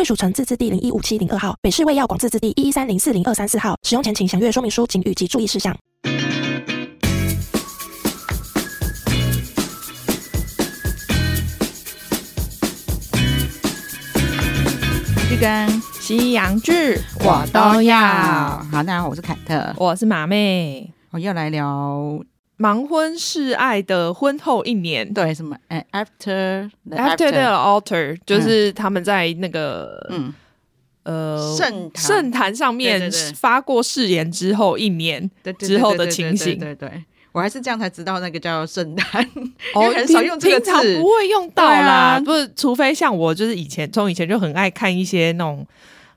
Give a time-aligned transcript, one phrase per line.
[0.00, 3.76] 贵属城自治地零一五七零二号，北市卫药广自治地一一三零四零二三四号。
[3.82, 5.76] 使用前请详阅说明书、警语及注意事项。
[15.30, 15.68] 一根
[16.00, 17.98] 西洋剧我都要。
[17.98, 22.18] 好，大家好，我是凯特，我是马妹，我要来聊。
[22.60, 25.56] 盲婚试爱的婚后一年，对什么？
[25.68, 30.34] 哎，after after the altar，就是他们在那个嗯
[31.04, 36.58] 呃圣圣坛上面发过誓言之后一年之后的情形。
[36.58, 42.20] 对对，我还是这样才知道那个叫圣坛，因为很少用这个字，平常不会用到啦。
[42.22, 45.66] 不是，除非像我，就是以前从以前就很爱看一些那种。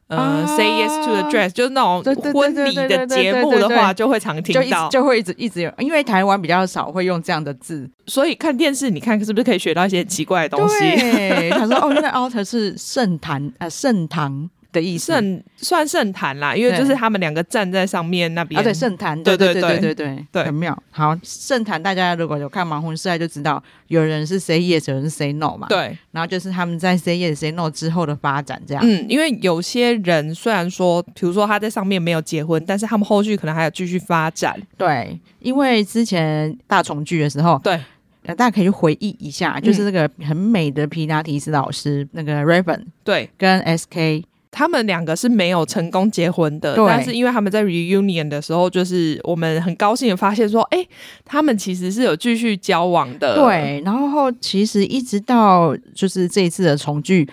[0.07, 10.79] 呃、uh，Say yes to the dress，就是那种婚礼的节目的话，就会常听到，就会一直一直有，因为台湾比较少会用这样的字，所以看电视，你看是不是可以学到一些奇怪的东西？
[10.79, 14.49] 对，他说哦，原来 altar 是圣坛啊，圣堂。
[14.73, 18.59] 的意思，圣算圣坛啦，因为就是他们两个站在上面那边。
[18.59, 20.77] 啊，对，圣坛，对对对对对对，对，很妙。
[20.91, 25.67] 好，圣坛大家如果有看盲婚试爱就知道，有人是 say yes，有人是 say no 嘛。
[25.69, 28.83] 对，然后就是他们在 say yes say no 之后的发展这样。
[28.85, 34.59] 嗯，因为有些人虽然说，比如说他在上面没有结婚，但是他们后续可能还有继续发展。
[34.77, 37.79] 对，因为之前大重聚的时候，对，
[38.25, 44.23] 大家可以去回忆一下，就是那个很美的皮拉提斯老师，那个 Raven，对，跟 SK。
[44.55, 50.89] 他们两个是没有成功结婚的，但是因为他们在 reunion 的时候，就是我们很高兴的发现说，哎、欸，
[51.25, 53.35] 他们其实是有继续交往的。
[53.35, 57.27] 对，然后其实一直到就是这一次的重聚，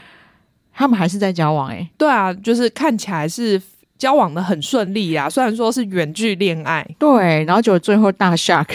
[0.72, 1.75] 他们还是在交往、欸。
[1.75, 3.61] 哎，对啊，就是看起来是
[3.99, 6.89] 交往的很顺利啊，虽然说是远距恋爱。
[6.99, 8.69] 对，然后就最后大 shock。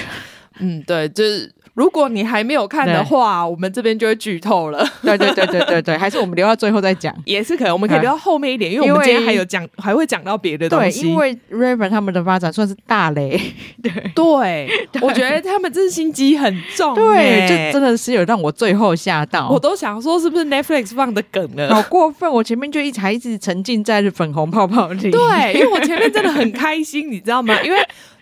[0.60, 1.52] 嗯，对，就是。
[1.76, 4.86] 如果你还没有看的话，我们这边就会剧透了。
[5.02, 7.74] 对对对对对对，还是我们留到最后再讲， 也是可能。
[7.74, 11.02] 我们可以留到后面一点，因为我们今天还有讲，还会讲到别的东西。
[11.02, 13.40] 对，因为 Raven 他们的发展算是大雷。
[13.84, 14.70] 对 对，
[15.02, 16.96] 我觉得他们真心机很重。
[16.96, 21.76] 对，就真的是有让我最后吓到，我都想说是不是 Netflix 放的梗了？
[21.76, 22.32] 好过分！
[22.32, 25.12] 我前面就一直还一直沉浸在粉红泡泡里。
[25.12, 27.54] 对，因为我前面真的很开心，你知道吗？
[27.62, 27.78] 因为。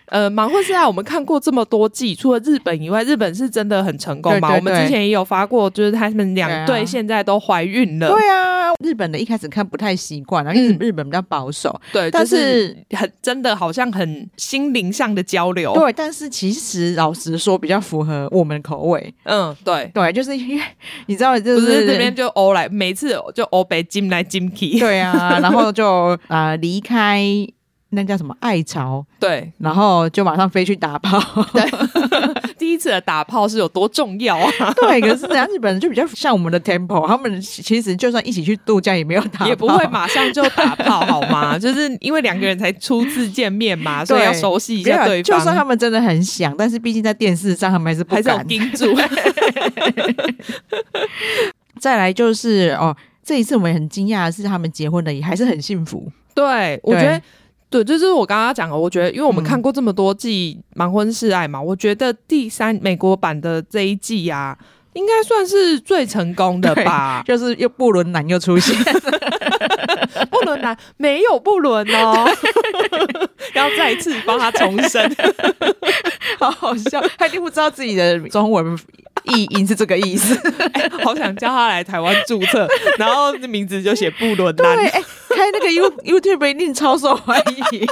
[0.06, 4.48] 呃，盲婚试爱我们看过这么多季，除了日本以外，日本是真的很成功嘛？
[4.50, 8.10] 对对对，我们之前也有发过，就是他们两对现在都怀孕了。
[8.10, 11.70] 对啊，日本的一开始看不太习惯，因为日本比较保守。
[11.70, 15.72] 嗯、对，但是很真的好像很心灵上的交流。
[15.72, 19.14] 对，但是其实老实说，比较符合我们的口味。
[19.24, 20.62] 嗯，对对，就是因为
[21.06, 24.78] 你知道，就是，是这边就欧来，每次就欧北京来京去。
[24.78, 27.24] 对啊，然后就啊离开。
[27.94, 29.04] 那叫什么爱巢？
[29.18, 31.18] 对，然后就马上飞去打炮。
[31.52, 31.62] 对，
[32.58, 34.50] 第一次的打炮是有多重要啊？
[34.76, 41.58] 对，可是人家日本人就比较像我们的 tempo，他们其实就算一起去度假也没有打，也不会马上就打炮，好吗？
[41.58, 45.38] 就是因为两个人才初次见面嘛，所以要熟悉一下对方。
[45.38, 48.94] 就算他们真的很想，但是毕竟在电视上，他们还是不敢还是盯住。
[51.80, 56.10] 再来就是哦，这一次我们很惊讶的是，他们结婚了也还是很幸福。
[56.34, 57.20] 对，我觉得。
[57.74, 58.76] 对，这就是我刚刚讲的。
[58.76, 64.56] 我觉得，因为我们看过这么多季《盲婚试爱》嘛，我觉得第三美国版的这一季啊，
[64.92, 67.24] 应该算是最成功的吧。
[67.26, 68.76] 就是又不伦男又出现，
[70.30, 72.30] 不 伦男没有不伦哦，
[73.54, 75.12] 要再一次帮他重生，
[76.38, 78.78] 好好笑，他一定不知道自己的中文。
[79.24, 80.34] 意音是这个意思，
[80.74, 82.68] 欸， 好想叫他来台湾注册，
[82.98, 84.76] 然后名字就写布伦丹。
[84.76, 87.42] 对，欸，开那个 You YouTube 一定超受欢
[87.72, 87.86] 迎。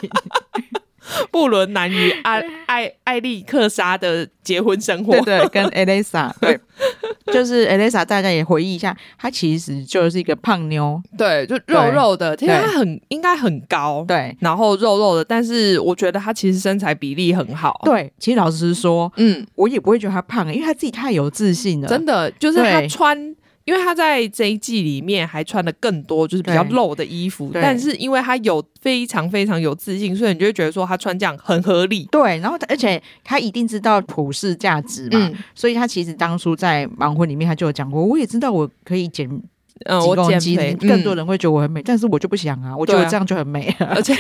[1.31, 6.59] 不伦南与艾艾艾利克莎的结婚生活，对，对，跟 Elisa， 对，
[7.33, 23.35] 就是 Elisa，大家也回忆一下，她其实就是一个胖妞，对，就肉肉的，其实她很应该很高，对，然后肉肉的，但是我觉得她其实身材比例很好，对，其实老实说，嗯，我也不会觉得她胖，因为她自己太有自信了，真的，就是她穿。
[23.65, 32.09] 因为他在这一季里面还穿的更多，就是比较露的衣服，但是因为他有非常非常有自信，所以你就会觉得说他穿这样很合理。
[32.11, 39.29] 对，然后而且他一定知道普世价值嘛，嗯，所以他其实当初在盲婚里面他就有讲过，我也知道我可以减
[39.87, 44.15] 嗯，我减肥，更多人会觉得我很美，但是我就不想啊，我觉得这样就很美，而且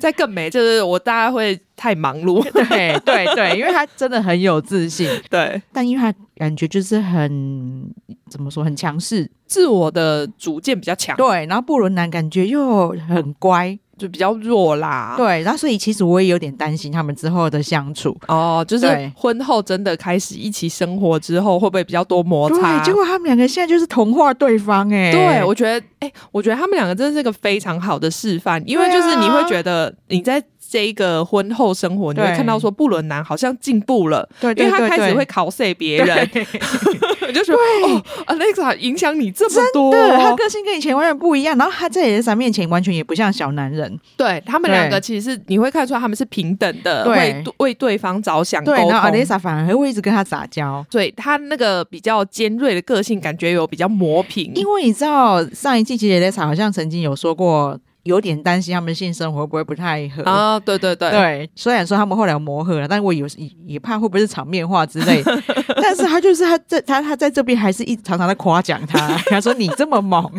[0.00, 7.84] 再更美就是我大概会太忙碌， 对对对，因为他真的很有自信， 对，但因为他感觉就是很
[8.30, 13.78] 怎么说，很强势，自我的主见比较强，对，然后布伦南感觉又很乖。
[13.98, 18.86] 就比较弱啦，对，然后所以其实我也有点担心他们之后的相处哦，就是
[19.16, 22.78] 婚后真的开始一起生活之后，会不会比较多摩擦？
[22.78, 30.42] 对，结果他们两个现在就是同化对方哎、欸，对我觉得哎、欸，我觉得他们两个真的是一个非常好的示范，因为就是你会觉得你在。
[30.74, 36.28] 这一个婚后生活，你会看到说布伦南好像进步了，因为他开始会 cos 别人，
[37.28, 57.78] 我就说哦，Alexa 影响你这么多，他个性跟以前完全不一样，然后他在 Alexa 面前完全也不像小男人，对他们两个其实是你会看出来他们是平等的，会为对方着想，对，然后 Alexa 反而会一直跟他撒娇，对他那个比较尖锐的个性，感觉有比较磨平，因为你知道上一季其实 Alexa 好像曾经有说过。
[58.04, 60.60] 有点担心他们性生活会不会不太合啊？
[60.60, 65.22] 对对对对，虽然说他们后来磨合了，但是我有也也怕会不会是场面话之类。
[65.82, 70.30] 但是他就是他在他他在这边还是一直常常在夸奖他，他说你这么猛。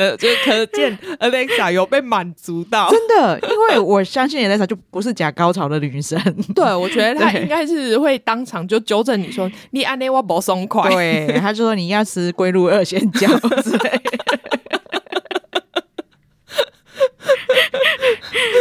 [0.00, 6.18] 呃，就可见 Alexa 有被满足到， 真的，因为我相信 Alexa 就不是假高潮的女生。
[6.56, 10.88] 对，我觉得她应该是会当场就纠正你说你安内我不松快。
[10.90, 13.28] 对，她就说你要吃龟鹿二仙胶
[13.62, 14.00] 之类。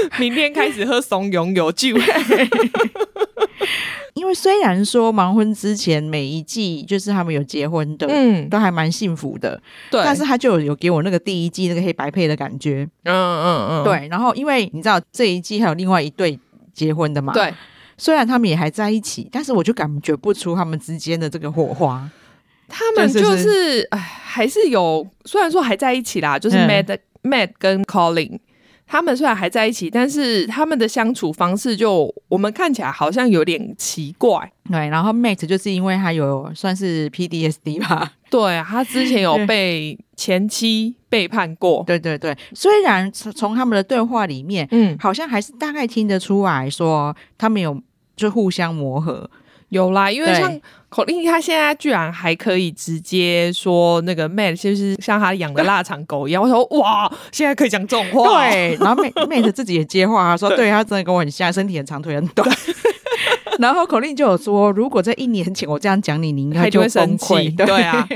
[0.20, 1.96] 明天开始喝怂恿有救。
[4.16, 10.02] 因为虽然说盲婚之前每一季就是他们有结婚的，嗯，都还蛮幸福的，对。
[10.04, 14.08] 但是他就有给我那个第一季那个黑白配的感觉，嗯嗯嗯，对。
[14.10, 16.38] 然后因为你知道这一季还有另外一对
[16.74, 17.54] 结婚的嘛，对。
[17.98, 22.10] 虽然他们也还在一起，但是我就感觉不出他们之间的这个火花。
[22.68, 28.40] 他们就是哎，还是有，虽然说还在一起啦，就是嗯、Matt 跟 Colin。
[28.92, 34.52] 他们虽然还在一起，但是他们的相处方式就我们看起来好像有点奇怪。
[34.68, 38.14] 对，然后 Mate 就是因为他有算是 PDSD 吧？
[38.32, 41.84] 对，他之前有被前妻背叛过。
[41.88, 47.80] 对对对，虽然从他们的对话里面，嗯，好像还是大概听得出来说他们有
[48.16, 49.30] 就互相磨合。
[49.70, 56.42] 有啦，因为像口令，他现在居然还可以直接说那个 Matt 就是像他养的腊肠狗一样。
[56.42, 58.50] 我说哇，现在可以讲这种话。
[58.50, 62.50] 对，然后 Matt 自己也接话，他说对，对他真的跟我很像，身体很长，腿很短。
[63.60, 67.50] 然后口令就有说，如果在一年前我这样讲你，你应该就会生气。
[67.52, 68.08] 对啊，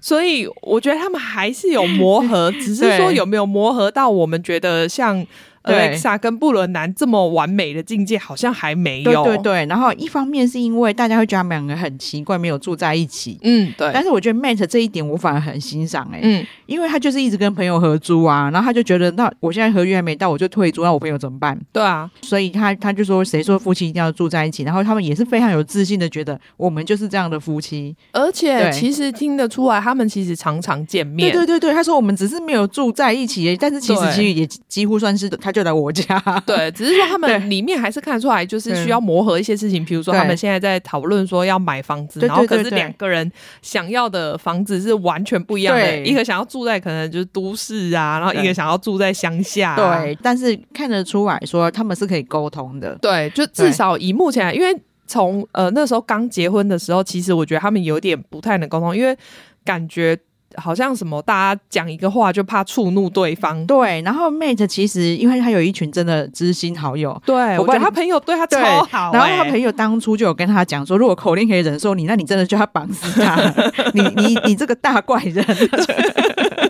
[0.00, 5.26] 所以我觉得他们还是有磨合， 只是说有没有磨合到我们觉得像。
[5.64, 9.24] Alexa 跟布伦南这么完美的境界好像还没有。
[9.24, 13.38] 对对对，然后一方面是因为大家会觉得他们两个很奇怪，没有住在一起。
[13.42, 13.90] 嗯，对。
[13.92, 21.58] 但是我觉得 Matt 这一点我反而很欣赏哎、欸，嗯，因为他就是一直跟朋友合租啊，然后他就觉得那我现在合约还没到，我就退租，那我朋友怎么办？
[21.72, 24.62] 对啊，所以他他就说谁说夫妻一定要住在一起？
[24.62, 31.30] 然后他们也是非常有自信的觉得我们就是这样的夫妻，而且其实听得出来他们其实常常见面。
[31.30, 36.20] 对对对对，他说我们只是没有住在一起，但是其实其实也几乎算是他就来我家。
[36.46, 39.84] 对，只是说他们里面还是看得出来，就是需要磨合一些事情。
[39.84, 43.30] 比如说，他们现在在讨论说要买房子，然后可是两个人
[43.62, 45.98] 想要的房子是完全不一样的。
[46.00, 49.76] 一个想要住在可能就是都市啊，然后一个想要住在乡下。
[49.76, 52.96] 对，但是看得出来说他们是可以沟通的。
[53.00, 54.76] 对，就至少以目前来，因为
[55.06, 59.16] 从呃那时候刚结婚的时候，其实我觉得他们有点不太能沟通，因为
[59.64, 60.18] 感觉。
[60.56, 63.64] 好像什么，大家讲一个话就怕触怒对方。
[63.66, 69.18] 对，然后 Mate 其实因为他有一群真的知心好友，对，我觉得他朋友对他超好、欸。
[69.18, 73.36] 然后他朋友当初就有跟他讲说，如果口令可以忍受你，那你真的就要绑死他。
[73.94, 75.44] 你你你这个大怪人。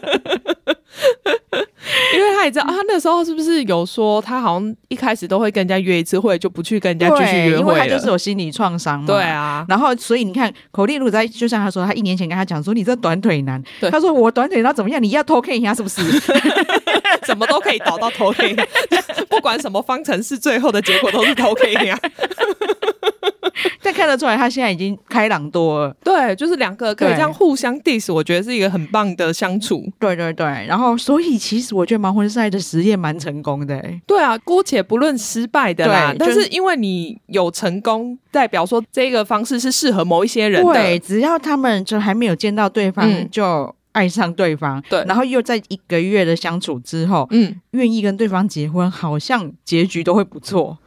[2.15, 9.07] 因为他也知道啊，他那时候是不是有说他好像一开始都会跟人家约一次会，就不去跟人家继续约会，因为他就是有心理创伤嘛。
[9.07, 15.03] 对啊，然后所以你看，口令如果在，就像他说，他一年前跟他讲说，你这短腿男，他说我短腿男怎么样？
[15.03, 16.03] 你要偷看一下是不是？
[17.27, 18.49] 怎么都可以导到偷看，
[19.29, 21.99] 不管什么方程式，最后的结果都是偷看呀。
[23.83, 25.97] 但看得出来，他现在已经开朗多了。
[26.05, 29.85] 对，就是两个可以这样互相 diss，我觉得是一个很棒的相处。
[29.99, 33.83] 对对对，然后所以其实我觉得盲婚试爱的实验蛮成功的。
[34.07, 40.73] 对啊，姑且不论失败的啦，但是因为你有成功，代表说这个方式是适合某一些人的。
[40.73, 44.83] 对，只要他们就还没有见到对方，就爱上对方。
[44.89, 50.79] 对，然后又在一个月的相处之后，嗯，愿意跟对方结婚，好像结局都会不错。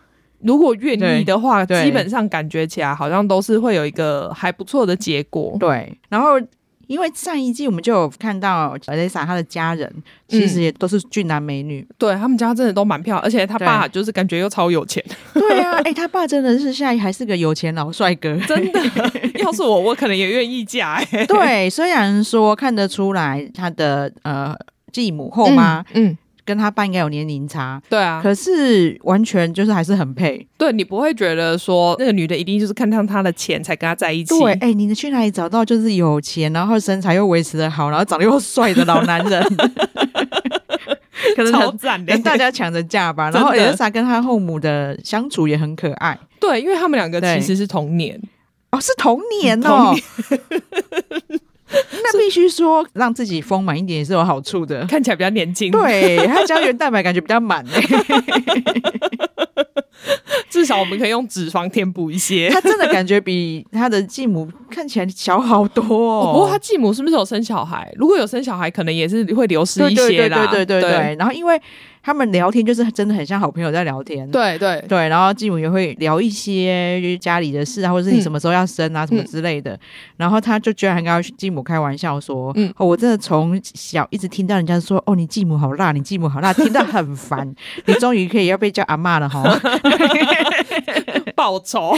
[0.43, 5.55] 如果愿意的话，基本上感觉起来好像都是会有一个还不错的结果。
[5.59, 6.39] 对，然后。
[6.85, 9.89] 因为上一季我们就有看到 Alessa 她的家人，
[10.27, 15.03] 其实也都是俊男美女，嗯、对他们家真的都蛮漂亮，而且他爸就是感觉又超有钱。
[15.33, 18.81] 对啊，哎、欸，他爸真的是现在还是个有钱老帅哥，真的。
[19.41, 20.95] 要是我，我可能也愿意嫁。
[20.95, 24.53] 哎，对，虽然说看得出来他的呃
[24.91, 26.09] 继母后妈，嗯。
[26.09, 30.45] 嗯跟他爸应该有年龄差，对啊，可是完全就是还是很配。
[30.57, 34.37] 对，你不会觉得说那个女的一定就是看上他的钱才跟他在一起。
[34.37, 39.43] 对，哎、欸，你能去哪里找到就是有钱，然后身材又维持的好，然后长得又帅的老男人？
[41.35, 43.31] 可能超赞大家抢着嫁吧。
[43.33, 46.19] 然后 Alessa 跟他后母的相处也很可爱。
[46.39, 48.21] 对，因为他们两个其实是同年
[48.71, 49.95] 哦，是同年哦。
[52.03, 55.71] 那必须说，让自己丰满一点也是有好处的，看起来比较年轻。
[55.71, 57.81] 对，它胶原蛋白感觉比较满哎，
[60.49, 62.49] 至少我们可以用脂肪填补一些。
[62.53, 66.29] 他真的感觉比他的继母看起来小好多哦。
[66.29, 67.91] 哦不过他继母是不是有生小孩？
[67.95, 70.37] 如果有生小孩，可能也是会流失一些啦。
[70.37, 71.15] 对对对对对，对，对。
[71.17, 71.59] 然后因为。
[72.03, 74.83] 他们聊天就是真的很像好朋友在聊天，对对。
[74.89, 79.79] 对，然后继母也会聊一些家里的事啊，或者是你什么时候要生啊、嗯、什么之类的，
[80.17, 87.49] 然后他就居然还跟继母开玩笑说：“嗯，哦、我真的从小一直听到人家说，哦，你继母好辣，你继母好辣，听到很烦，
[87.87, 89.41] 你终于可以要被叫阿嬷了哈，
[91.35, 91.95] 报仇。”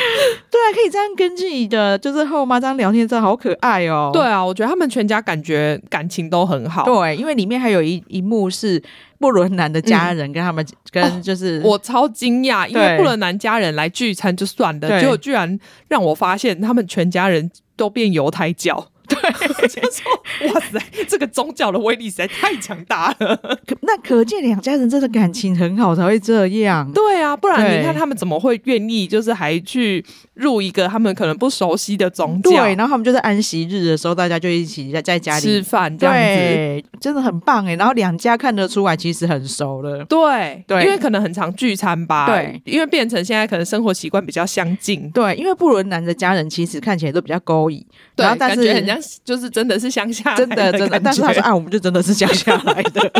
[0.50, 4.10] 对啊，可以这样跟自己的就是后妈这样聊天，真的好可爱哦。
[4.12, 6.84] 对啊，我觉得他们全家感觉感情都很好。
[6.84, 8.82] 对，因为里面还有一一幕是
[9.18, 18.88] 布伦南的家人跟他们、嗯、跟就是、哦、我超惊讶，因为布伦南家人来聚餐就算了，结果居然让我发现他们全家人都变犹太教。
[19.10, 23.36] 对， 就说哇塞，这个宗教的威力实在太强大了。
[23.66, 26.90] 可那可见两家人真的感情很好才会这样。
[26.92, 32.50] 对啊，不然你看他们怎么会愿意，就是还去入一个他们可能不熟悉的宗教？
[32.50, 37.74] 对，然后他们就在安息日的时候，大家就一起在在家里吃饭，这样子真的很棒哎。
[37.74, 40.04] 然后两家看得出来其实很熟了。
[40.04, 42.26] 对对，因为可能很常聚餐吧。
[42.26, 45.10] 对，因为变成现在可能生活习惯比较相近。
[45.10, 48.99] 对，因为布伦南的家人其实看起来都比较勾引，对，然后但是很像。
[49.24, 53.12] 就是真的是乡下，真的真的，但是他说啊，我们就真的是乡下来的，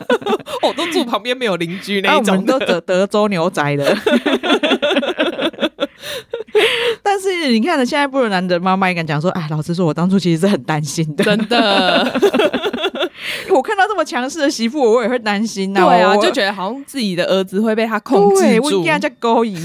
[0.62, 3.96] 我都住旁边没有邻居那一种，我们都德德州牛仔的。
[7.02, 12.20] 但是你看了现在布伦南的妈妈也敢讲说，哎，老实说，我当初其实是很担心的，真的。
[13.50, 15.84] 我看到这么强势的媳妇，我也会担心呐。
[15.84, 19.56] 对啊，就觉得好像自己的儿子会被他控制住，我一定要叫勾引。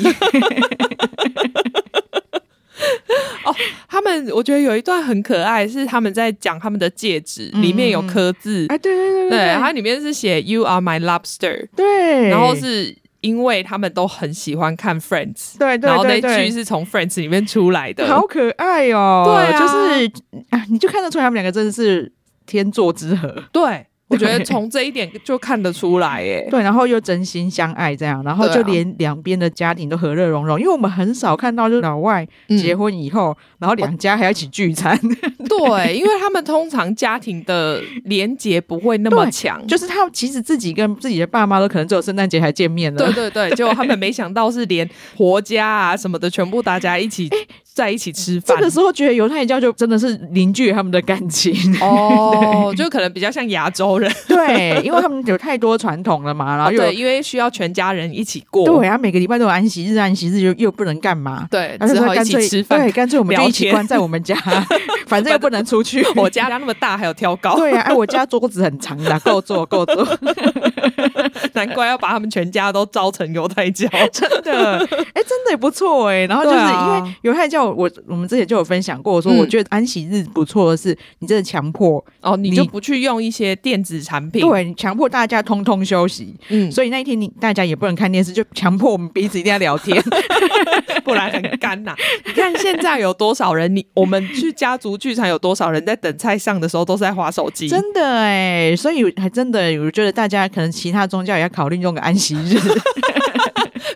[3.45, 3.55] 哦，
[3.87, 20.11] 他们我觉得有一段很可爱，是他们在讲他们的戒指、嗯、里面有刻字，哎，对对对对，对，它里面是写 “You are my lobster”，对，然后是因为他们都很喜欢看 Friends，对，对，对，对，然后那句是从 Friends 里面出来的，好可爱哦，对、啊，就是
[20.49, 22.11] 啊，你就看得出来他们两个真的是
[22.45, 23.87] 天作之合，对。
[24.13, 26.47] 我觉得从这一点就看得出来，耶。
[26.49, 34.97] 对，然后又真心相爱这样，然后就连两边的家庭都和乐融融，因为我们很少看到，就是老外结婚以后，嗯、然后两家还要一起聚餐。
[35.49, 43.03] 对，因为他们通常家庭的连结不会那么强，就是他们其实自己跟自己的爸妈都可能只有圣诞节才见面了。
[43.03, 47.29] 对对对，结果他们没想到是连婆家啊什么的，全部大家一起
[47.73, 48.57] 在一起吃饭。
[48.57, 54.11] 这个时候觉得犹太教就真的是凝聚他们的感情哦， 就可能比较像亚洲人。
[54.27, 58.65] 对，因为他们有太多传统了嘛，然后对，因为需要全家人一起过。
[58.65, 61.47] 对啊，每个礼拜都有安息日，安息日又又不能干嘛？
[61.49, 62.79] 对，只好一起吃饭。
[62.79, 64.35] 对，干脆我们就一起关在我们家，
[65.07, 66.05] 反正又不能出去。
[66.15, 67.55] 我家家那么大，还有挑高。
[67.57, 69.95] 对啊，哎，我家桌子很长的，够坐够坐。
[71.53, 74.77] 难怪要把他们全家都招成犹太教，真的，
[75.13, 76.25] 哎，真的也不错哎。
[76.25, 86.35] 然后就是因为犹太教，我我们之前就有分享过，说我觉得安息日不错的是，你真的强迫哦，你就不去用一些电子产品，对，强迫大家通通休息。
[86.49, 90.01] 嗯，所以那一天你大家也不能看电视，就强迫我们彼此一定要聊天，
[91.03, 91.95] 不然很干呐。
[92.25, 93.73] 你看现在有多少人？
[93.75, 97.67] 你我们去家族剧场，有多少人在等菜上的时候都是在划手机？
[97.67, 102.57] 真的哎，所以还真的，我觉得大家可能其他宗教也要考虑用个安息日，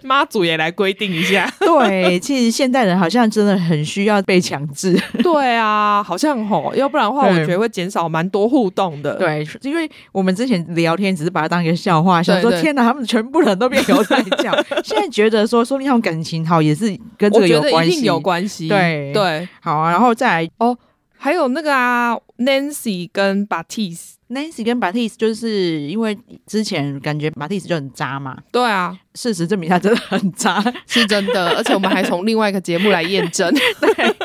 [0.07, 1.51] 妈祖也来规定一下。
[1.59, 4.97] 对，其实现代人好像真的很需要被强制。
[5.21, 9.15] 对啊，好像吼，要不然的话，我觉得会减少蛮多互动的。
[9.15, 14.55] 对，因为我们之前聊天只是把它当一个笑话，想说天哪，他们全部人都变犹太教。
[14.83, 16.87] 现在觉得说，说不定他们感情好也是
[17.17, 18.67] 跟这个有关系，一定有关系。
[18.69, 20.77] 对对，好啊，然后再来哦。
[21.19, 23.43] 还有那个啊，Nancy 跟
[24.29, 28.37] Batiste，Nancy 跟 Batiste 就是因为之前感觉 Batiste 就很渣嘛。
[28.51, 31.51] 对啊，事实证明他真的很渣，是真的。
[31.55, 33.53] 而且我们还从另外一个节目来验证。
[33.79, 34.15] 对，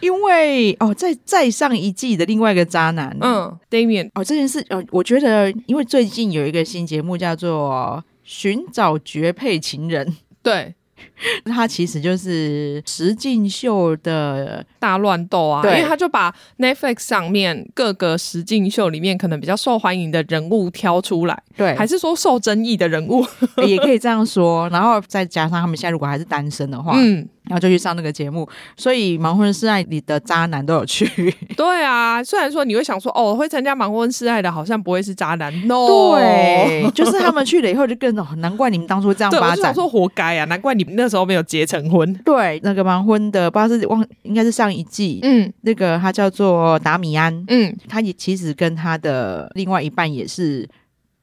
[0.00, 10.06] 因为哦，在再上一季的另外一个渣男，嗯，Damian 哦，这件事哦，我觉得因为最近有一个新节目叫做《寻找绝配情人》，
[10.42, 10.74] 对。
[11.44, 23.24] 他其实就是实境秀的大乱斗啊，因为他就把 Netflix 上面各个实境秀里面可能比较受欢迎的人物挑出来，对，还是说受争议的人物，
[23.66, 27.28] 也可以这样说，然后再加上他们现在如果还是单身的话，嗯。
[27.48, 31.06] 然后就去上那个节目，所以《盲婚试爱》里的渣男都有去。
[31.56, 35.52] 对啊，虽然说你会想说，哦，会参加《盲婚试爱》的，好像不会是渣男。
[35.66, 35.86] No，
[36.16, 39.56] 对，就是他们去了以后就更，难怪你们当初这样 发展。
[39.56, 42.12] 对，我想说活该啊，难怪你们那时候没有结成婚。
[42.24, 45.20] 对，那个盲婚的，不知道是忘，应该是上一季。
[45.22, 47.44] 嗯，那个他叫做达米安。
[47.48, 50.68] 嗯，他也其实跟他的另外一半也是。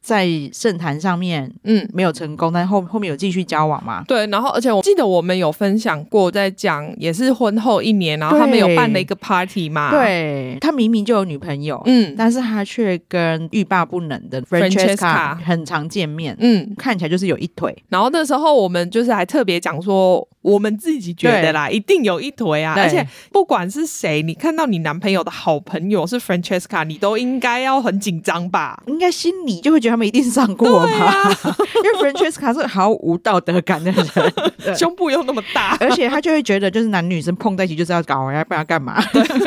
[0.04, 4.04] 在圣坛上面，嗯，没有成功，但后后面有继续交往嘛？
[4.06, 9.92] 对，然后而且我记得我们有分享过，在讲也是婚后一年，然后他们有办了一个 party 嘛？
[9.92, 17.74] 对，他明明就有女朋友，嗯，但是他却跟欲罢不能的 Francesca 很常见面，嗯，看起来就是有一腿。
[17.88, 22.76] 然后那时候我们就是还特别讲说，我们自己觉得啦，一定有一腿啊！
[22.78, 28.84] 而且不管是谁，你看到你男朋友的好朋友是 Francesca，你都应该要很紧张吧？
[28.88, 29.94] 应该心里就会觉得。
[29.94, 31.06] 他们一定上过吧？
[31.06, 31.30] 啊、
[31.84, 39.00] 因为 Francesca 是毫无道德感的人，胸部又那么大，而且他就会觉得，就是男女生碰在一起就是要搞，要不然干嘛？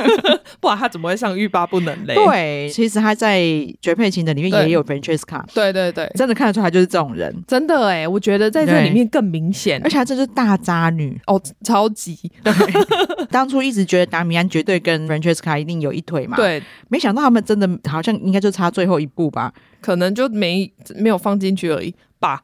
[0.61, 2.15] 不然他怎么会上欲罢不能嘞？
[2.15, 3.41] 对，其实他在
[3.83, 11.21] 绝配情人里面也有 Francesca，对对对，真的看得出来就是这种人，真的哎，我觉得在这里面更明显，而且他这是大渣女。
[11.27, 12.19] 哦，超级。
[12.43, 12.53] 对，
[13.31, 19.53] 当初一直觉得达米安绝对跟 Francesca 一定有一腿嘛，对，没想到他们真的好像应该就差最后一步吧。
[19.81, 22.43] 可能就没没有放进去而已吧，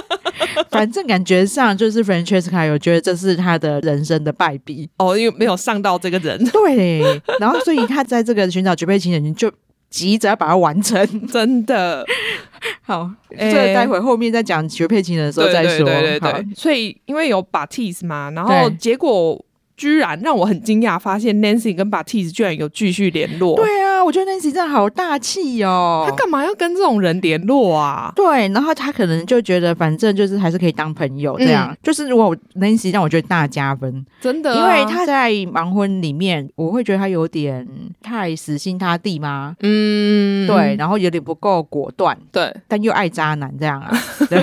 [0.70, 4.88] 反正感觉上就是 Francesca 有觉得这是他的人生的败笔。
[4.98, 7.00] 哦，因为没有上到这个人，对，
[7.40, 9.50] 然后所以他在这个寻找绝配情人就
[9.90, 12.04] 急着要把它完成， 真的。
[12.82, 19.42] 好，这个待会后面再讲学配情人的时候再说，对对对对对，所以因为有 Batiste 嘛，然后结果。
[19.76, 23.56] 居然让我很惊讶，发现 Nancy 跟 Batiste 居然有继续联络。
[23.56, 26.06] 对啊，我觉得 Nancy 真的好大气哦。
[26.08, 28.12] 他干嘛要跟这种人联络啊？
[28.16, 31.70] 对，然后他可能就觉得，反正就是还是可以当朋友这样。
[31.70, 37.66] 嗯、就是如果 Nancy 让我觉得大加分，真的、啊，因为他在盲婚里面，我会觉得他有点
[38.02, 39.56] 太死心塌地吗？
[39.60, 43.92] 嗯，对，然后有点不够果断，对，但又爱渣男这样啊。
[44.30, 44.42] 对。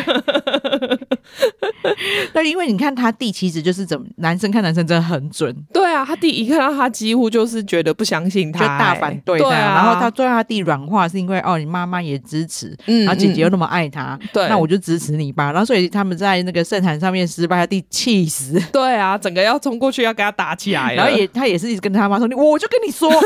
[2.34, 5.56] 那因为你看他弟，其实就是怎么男生看男生真的很准。
[5.74, 9.40] 对啊，他弟一看到他，几乎就是觉得不相信他，就大反对。
[9.40, 15.52] 对啊，然后他最后他弟软化，是因为哦，你妈妈也支持，嗯，然后姐姐又那么爱他，对，那我就支持你吧。
[15.52, 18.60] 然后所以他们在那个圣坛上面失败，他弟气死。
[18.72, 23.12] 对啊，整个要冲过去要跟他打起来，然后也他也是一直跟他妈说，我就跟你说。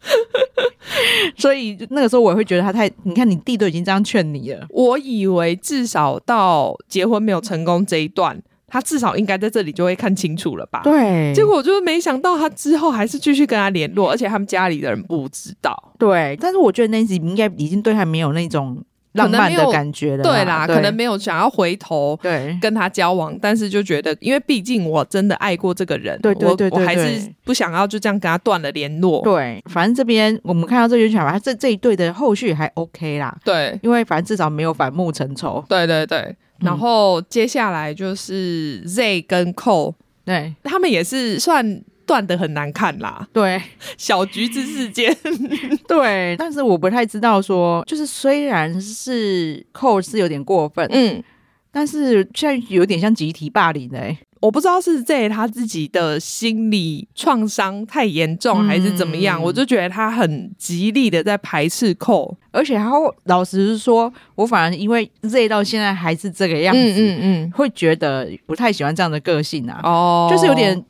[1.36, 10.80] 所以那个时候我也会觉得他太，你看你弟都已经这样劝你了，我以为至少到结婚没有成功这一段，他至少应该在这里就会看清楚了吧？
[10.82, 15.92] 对，结果我就没想到他之后还是继续跟他联络，而且他们家里的人不知道。
[15.98, 18.82] 对，但是我觉得 Nancy 应该已经对他没有那种。
[19.12, 29.20] 浪漫的感觉了，对啦，可能没有想要回头对跟他交往，但是就觉得，因为毕竟我真的爱过这个人，对对对，我还是不想要就这样跟他断了联络。
[29.22, 33.36] 对，反正这边我们看到这边小孩，他这这一对的后续还 OK 啦。
[33.44, 35.64] 对，因为反正至少没有反目成仇。
[35.68, 39.94] 对对对，然后接下来就是 Z 跟 Cole，
[40.24, 41.82] 对他们也是算。
[42.10, 43.62] 断的很难看啦，对，
[43.96, 45.16] 小橘子事件，
[45.86, 51.22] 对，但是我不太知道说，就是虽然是扣是有点过分，嗯，
[51.70, 62.90] 但是现在有点像集体霸凌的、欸，我不知道是在他自己的心理创伤太严重还是怎么样，嗯、我就觉得他很极力的在排斥扣，而且他
[63.26, 70.84] 老实说，我反而因为 Z 到现在还是这个样子，嗯嗯嗯，会觉得不太喜欢这样的个性啊，哦，就是有点。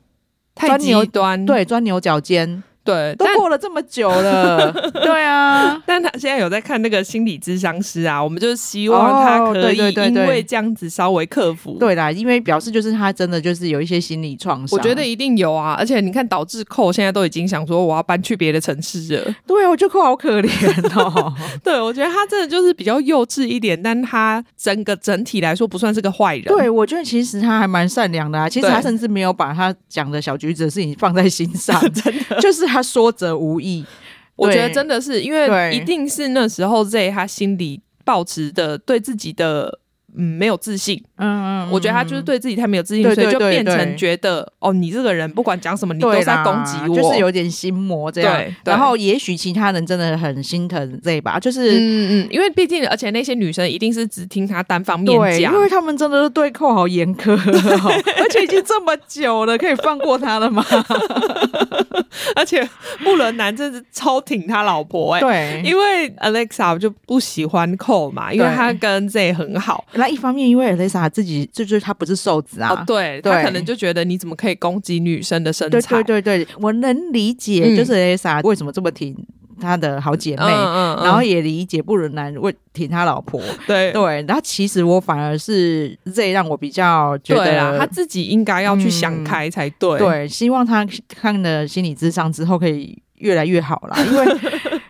[0.69, 2.63] 太极端，对，钻牛角尖。
[2.83, 5.79] 对，都过了这么久了， 对啊。
[5.85, 11.77] 但他现在有在看那个心理咨商师啊，我们就是希望他可以因为这样子稍微克服。
[11.79, 14.77] 对啦，因为表示就是他真的就是有一些心理创伤。
[14.77, 19.35] 我觉得一定有啊，而且你看，导致寇现在都已经想说我要搬去别的城市了。
[19.45, 21.31] 对，我觉得寇好可怜哦。
[21.63, 26.45] 对，我觉得他真的就是比较幼稚一点，但他整个整体来说不算是个坏人。
[26.45, 28.49] 对，我觉得其实他还蛮善良的啊。
[28.49, 32.70] 其实他甚至没有把他讲的小橘子的事情放在心上，真的就是。
[32.71, 33.85] 他说者无意，
[34.35, 39.79] 我觉得真的是因为一定是那时候 Z 他心里保持的对自己的。
[40.13, 41.01] 嗯，没有自信。
[41.15, 48.43] 嗯嗯，我觉得他就是对自己太没有自信，所以就变成觉得哦，你这个人不管讲什么，你都在攻击我，就是有点心魔这样。
[48.65, 57.31] 然后也许其他人真的很心疼这一把，就是嗯嗯，因为毕竟而且那些女生一定是只听他单方面讲，因为他们真的是对扣好严苛，
[58.19, 60.61] 而且已经这么久了，可以放过他了吗？
[62.35, 62.67] 而且
[62.99, 69.85] 木伦男真是超挺他老婆哎，对，因为 Alexa 就不喜欢寇嘛，因为他跟 Z 很好。
[69.93, 76.01] 那一方面，因为 Alexa 自己就就是他不是瘦子啊，哦、对，对他可能就觉得你怎么可以攻击女生的身材？
[76.03, 79.15] 对对对对，我能理解，就是 Alexa 为什么这么挺
[79.61, 83.39] 她的好姐妹，嗯然后也理解不伦男为挺他老婆。
[83.67, 89.91] 对 对，然后其实我反而是 Z 让我比较觉得啊，他自己应该要去想开才对。
[89.91, 94.37] 嗯、对，希望他看了心理智商之后可以越来越好啦， 因为。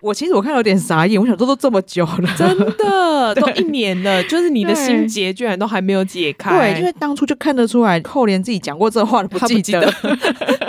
[0.01, 6.57] 我其实我看有点傻眼，我想说都这么久了，真的 都一年了，就是你的心结居然都还没有解开。
[6.57, 9.79] 对，因为当初就看得出来，寇连自己讲过这话都不记得，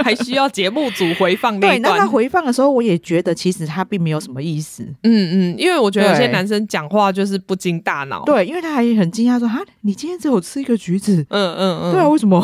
[0.02, 1.82] 还需要节目组回放那一段。
[1.82, 4.82] 对，那他回放的时候，我也觉得其实他并没有什么意思。
[5.02, 8.22] 嗯嗯，因为我觉得有些男生讲话就是不经大脑。
[8.24, 12.38] 对，因为他还很惊讶说：“哈，你今天只有吃一个橘子？”嗯嗯嗯，对啊，为什么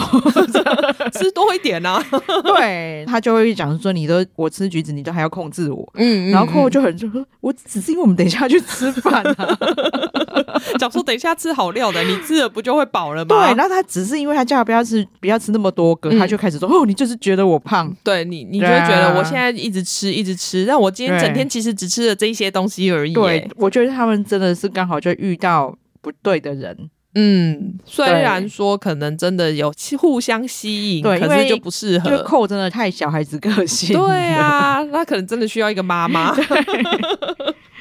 [1.12, 1.90] 吃多一点呢？
[1.90, 2.04] 啊？
[2.56, 6.78] 对，他就会讲说：“你都我吃橘子，你都还要控制我。”嗯，然后寇就。
[6.78, 9.58] 就很就说，我只是因为我们等一下去吃饭啊，
[10.78, 13.28] 讲说等一下吃好料的，你吃了不就会饱了吗？
[13.28, 23.12] 对，然后他只是因为他叫他不要吃，不要吃那么多个，嗯、他就开始说哦，你就是觉得我胖，对你，你就会觉得我现在一直吃一直吃，但我今天整天其实只吃了这一些东西而已。
[23.12, 26.90] 对，我觉得他们真的是刚好就遇到不对的人。
[27.14, 32.10] 嗯，虽然说可能真的有互相吸引，对，可是就不适合。
[32.10, 36.36] 因为寇真的太小孩子个性，对啊，那可能真的需要一个妈妈。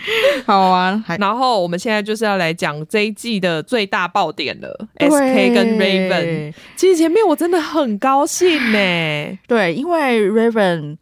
[0.46, 6.54] 好啊，然后我们现在就是要来讲这一季的最大爆点了，SK 跟 Raven。
[6.76, 10.98] 其实前面我真的很高兴呢， 对，因为 Raven。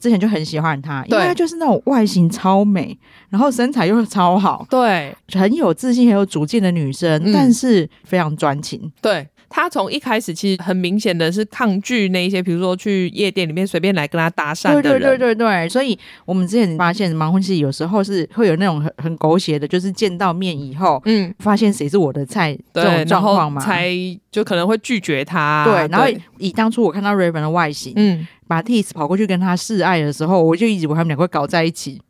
[0.00, 2.94] 之前就很喜欢她，因为她就是那种外形超美，
[3.30, 9.26] 然后身材又超好，对，很有自信、很有主见的女生，嗯、但是非常专情，对。
[9.48, 14.82] 他从一开始其实很明显的是抗拒那一些，比如说去夜店里面随便来跟他搭讪的人。
[14.82, 23.90] 对对对对对，所以我们之前发现盲婚戏有时候是会有那种很很狗血的，就是见到面以后，嗯，发现谁是我的菜这种状况嘛，才
[24.30, 25.64] 就可能会拒绝他。
[25.64, 26.06] 对，然后
[26.38, 32.00] 以当初我看到 Raven 的外形，嗯，把 Tease 跑过去跟他示爱的时候，我就一直以为他们两个会搞在一起。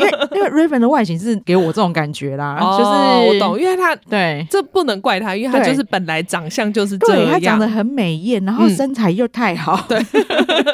[0.00, 2.90] 因为因为 Raven 的外形是给我这种感觉啦，哦、就是
[3.28, 4.46] 我懂，因为他对。
[4.50, 10.00] 这不能怪他，因为他就是本来长相就是这样，他长得很美艳，然后身材又太好，对，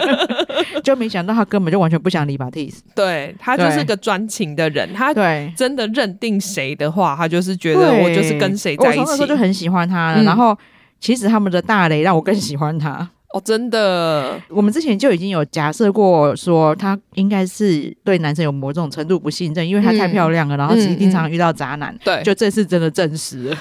[0.82, 5.52] 就没想到他根本就完全不想理 Batis，对他就是个专情的人，他对。
[5.56, 10.56] 真的认定谁的话，他就是觉得我就是跟谁在一起，我从那时候就很喜欢他，嗯、然后
[10.98, 13.08] 其实他们的大雷让我更喜欢他。
[13.32, 21.96] 哦，真的，我们之前就已经有假设过，说她应该是对男生有某种程度不信任，因为她太漂亮了，嗯、然后一定常常遇到渣男。
[22.04, 23.56] 对、嗯，就这次真的证实了。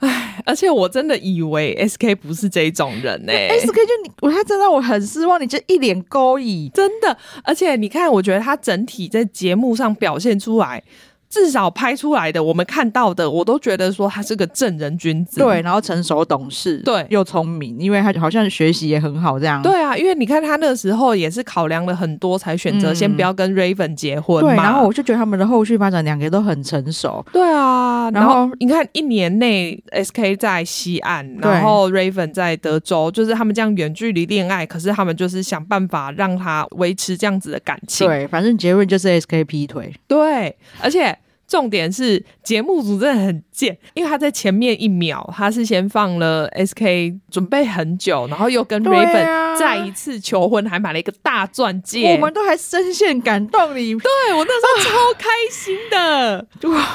[0.00, 3.48] 唉，而且我真的以为 SK 不是这种人呢、欸。
[3.58, 7.16] SK 就你，我他真让我很失望，你就一脸勾引，真的。
[7.42, 10.82] 而且你看，我觉得他整体在节目上表现出来。
[11.28, 19.60] 至少拍出来的，我们看到的，我都觉得说他是个正人君子，对，然后成熟懂事，对，又聪明，因为他好像学习也很好，这样。
[19.62, 24.50] 对啊，因为你看他那个时候也是考量了很多，才选择先不要跟 Raven 结婚嘛。
[24.50, 27.24] 对，然后我就觉得他们的后续发展两个都很成熟。
[27.32, 38.06] 对啊，然后你看一年内 SK 在西岸，然后 Raven 在德州，就是他们这样远距离恋爱，可是他们就是想办法让他维持这样子的感情。
[38.06, 39.92] 对，反正结论就是 SK 劈腿。
[40.06, 41.15] 对，而且。
[41.46, 53.94] 重点是节目组真的很贱，因为他在前面一秒，他是先放了 SK 准备很久，然后又跟 Raven 再一次求婚，啊、还买了一个大钻戒，我们都还深陷感动里。
[53.94, 56.86] 对，我那时候超开心的，哇！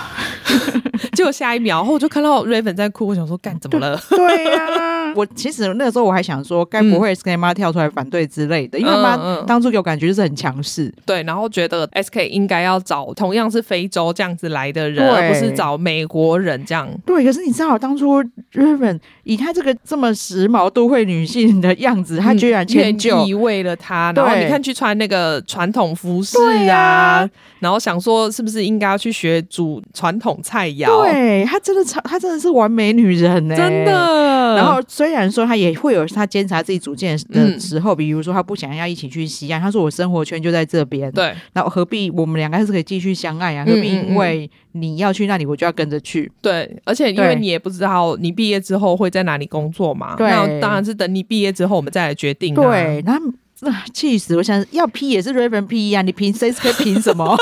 [1.14, 4.00] 结果下一秒后我就看到 Raven 在哭，我想说干怎么了？
[4.10, 4.66] 对呀、
[5.10, 8.78] 啊， 我其实那个时候我还想说，该不会 SK 妈跳出来反对之类的？
[8.78, 16.90] 嗯、因为妈当初给我感觉就是很强势，对，然后觉得 SK 应该要找同样是非洲这样子来的人，而不是找美国人这样。
[17.06, 18.24] 对，可是你知道当初
[18.54, 26.36] Raven 以她这个这么时髦都会女性的样子，她居然迁就为了他，然后你看去穿那个传统服饰
[26.68, 31.04] 啊，啊然后想说是不是应该要去学煮传统菜肴？
[31.04, 34.32] 对，她真的超，她真的是完美女人呢、欸，真的。
[34.56, 43.66] 然后虽然说她也会有她监察自己主见的时候，嗯、比如说她不想要一起去西安，她说我生活圈就在这边，对，那何必我们两个还是可以继续相爱啊？
[43.66, 44.31] 何必因为
[44.74, 46.32] 你要去那里，我就要跟着去？
[46.42, 52.62] 对，而且因为你也不知道你毕业之后会在哪里工作嘛，对，那当然是等你毕业之后我们再来决定、啊。
[52.62, 53.20] 对，那。
[53.64, 53.72] 那！
[53.94, 54.36] 气死！
[54.36, 57.38] 我想要批也是 Raven 批啊，你凭 CSK 凭什么？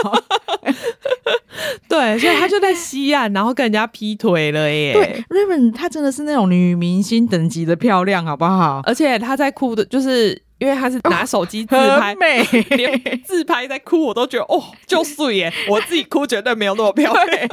[1.87, 4.91] 对，所以他就在西岸，然后跟人家劈腿了耶。
[4.91, 8.81] 对，Raven 她真的是那种女明星等级的漂亮，好不好？
[8.83, 10.41] 而且她在哭的，就是。
[10.59, 15.51] 因为他是拿手机自拍， 哦、美连自拍在哭，我都觉得哦，就素耶！
[15.69, 17.27] 我自己哭绝对没有那么漂亮。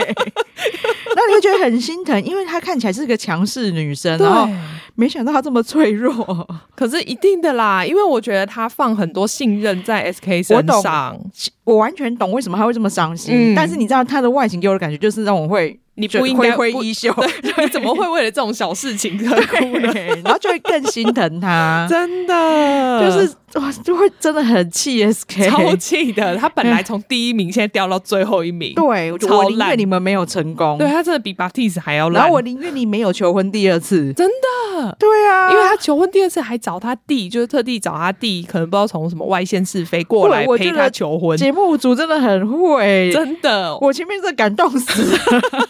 [1.16, 4.48] 那你会觉得很心疼，因为她看起来是个强势女生，然后
[4.94, 6.46] 没想到她这么脆弱。
[6.74, 11.18] 可是一定的啦，因为我觉得她放很多信任在 SK 身上，
[11.64, 13.34] 我，我完全懂为什么她会这么伤心。
[13.34, 15.78] 嗯、但是你知道她的外形给我的感觉就是让我会。
[15.96, 17.12] 你不应该挥挥衣袖，
[17.58, 19.92] 你怎么会为了这种小事情而哭呢？
[20.24, 23.00] 然后就会更心疼他， 真的。
[23.00, 26.36] 就是哇，就会真的很气 SK，超气的。
[26.36, 30.76] 他本来从第一名，现在掉到最后一名，对，我宁愿你们没有成功。
[30.78, 32.22] 对，他真的比 Baptiste 还要烂。
[32.22, 34.96] 然后我宁愿你没有求婚第二次，真的。
[34.98, 41.36] 对啊，因为他求婚第二次还找他弟，就是特地找他弟，可能不知道从什么外县市飞过来陪他求婚。
[41.38, 45.18] 节目组真的很会，真的，我前面真的感动死了。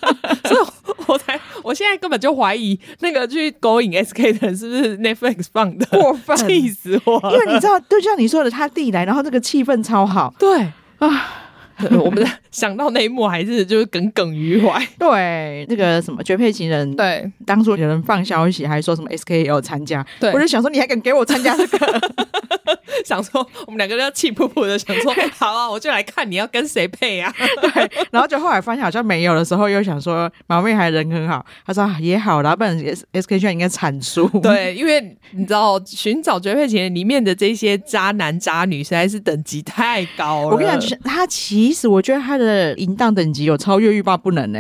[0.49, 0.66] 所以
[1.07, 7.20] 我才，我现在根本就怀疑那个去勾引 SK 的人是不是 Netflix 放的，过分， 气死我！
[7.33, 11.42] 因为你知道，就像你说的，他弟来，然后这个气氛超好，对啊。
[12.02, 14.86] 我们想到那一幕还是就是耿耿于怀。
[14.98, 22.00] 对，那个什么绝配情人，对，当初有人放消息还说什么 SK 也有参加，对，我就想说你还敢给我参加这个？
[23.04, 27.32] 想说我们两个都要气噗噗的，想说好啊，我就来看你要跟谁配啊。
[27.60, 34.26] 对，然后就后来发现好像没有的时候，又想说毛妹还人很好，他说也好啦，不然 SK 现在应该惨输。
[34.40, 40.48] 对，因为你知道寻找绝配情人里面的这些渣男渣女实在是等级太高了。
[40.48, 44.59] 我跟你讲，他其其实我觉得他的淫荡等级有超越欲罢不能呢、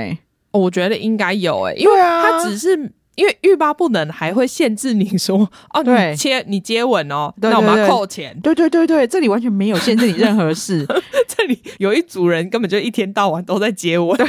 [0.50, 5.38] 我觉得应该有诶、欸，因为他只是因为欲罢不能还会限制你说
[5.74, 8.38] 哦，对你接你接吻哦，对对对，那我们要扣钱。
[8.40, 10.86] 对对对对，这里完全没有限制你任何事，
[11.26, 14.16] 这里有一组人根本就一天到晚都在接吻。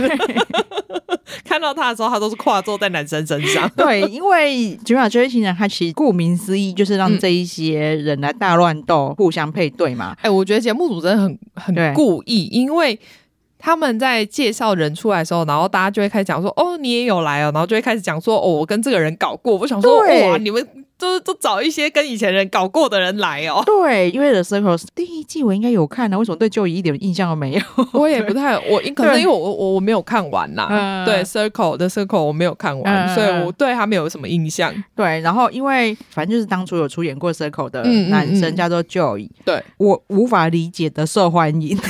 [1.44, 3.70] 看到他的时候，他都是跨坐在男生身上。
[3.76, 10.14] 对，因为《绝美绝配情人》他其实顾名思义就是让这一些人来大乱斗，嗯、互相配对嘛。
[10.20, 12.98] 哎、欸，我觉得节目组真的很很故意，因为
[13.60, 20.68] 他们在介绍人出来的时候，然后大家就会开始讲说：“哦，你也有来哦。”然后就会开始讲说：“哦，我跟这个人搞过。”我想说：“哇，你们。”
[20.98, 23.62] 都都找一些跟以前人搞过的人来哦。
[23.66, 27.62] 对，因为 The Circle 第一季我应该有看的，为什么对 Joey 一点印象都没有？
[27.94, 30.68] 我也不太， 我可能因为我我我没有看完啦。
[30.70, 34.74] 嗯、对，Circle 的 Circle 我没有看完，嗯、所以我对他没有什么印象。
[34.96, 41.78] 对，然后因为反正就是当初有出演过 Circle 的男生叫做 Joey，对我无法理解的受欢迎。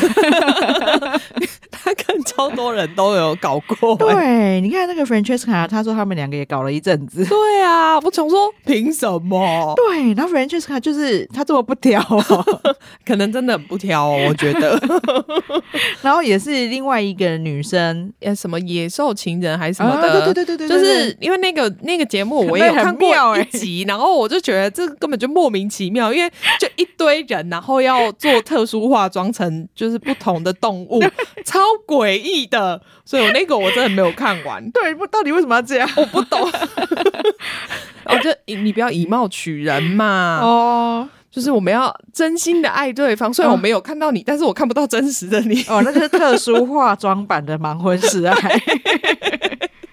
[1.87, 3.95] 他跟超多人都有搞过。
[3.95, 7.23] 对，你看那个 Francesca，他说他们两个也搞了一阵子。
[7.25, 9.73] 对啊，我想说凭什么？
[9.75, 12.01] 对，然后 Francesca 就是他这么不挑，
[13.05, 14.77] 可能真的很不挑哦，我觉得。
[16.01, 31.01] 然后也是另外一个女生，呃，什么野兽情人还是什么的，对对对对对，就是因为那个那个节目我也有看过一集，然后我就觉得这根本就莫名其妙，因为就一堆人，然后要做特殊化妆成就是不同的动物。
[31.45, 34.63] 超诡异的，所以我那个我真的没有看完。
[34.71, 35.89] 对，不，到底为什么要这样？
[35.97, 36.39] 我不懂。
[38.05, 40.39] 我觉得你不要以貌取人嘛。
[40.41, 43.33] 哦，就是我们要真心的爱对方。
[43.33, 45.61] 虽然我没有看到你，哦、但是我看不到真实的你。
[45.67, 48.35] 哦，那个是特殊化妆版的盲婚试爱。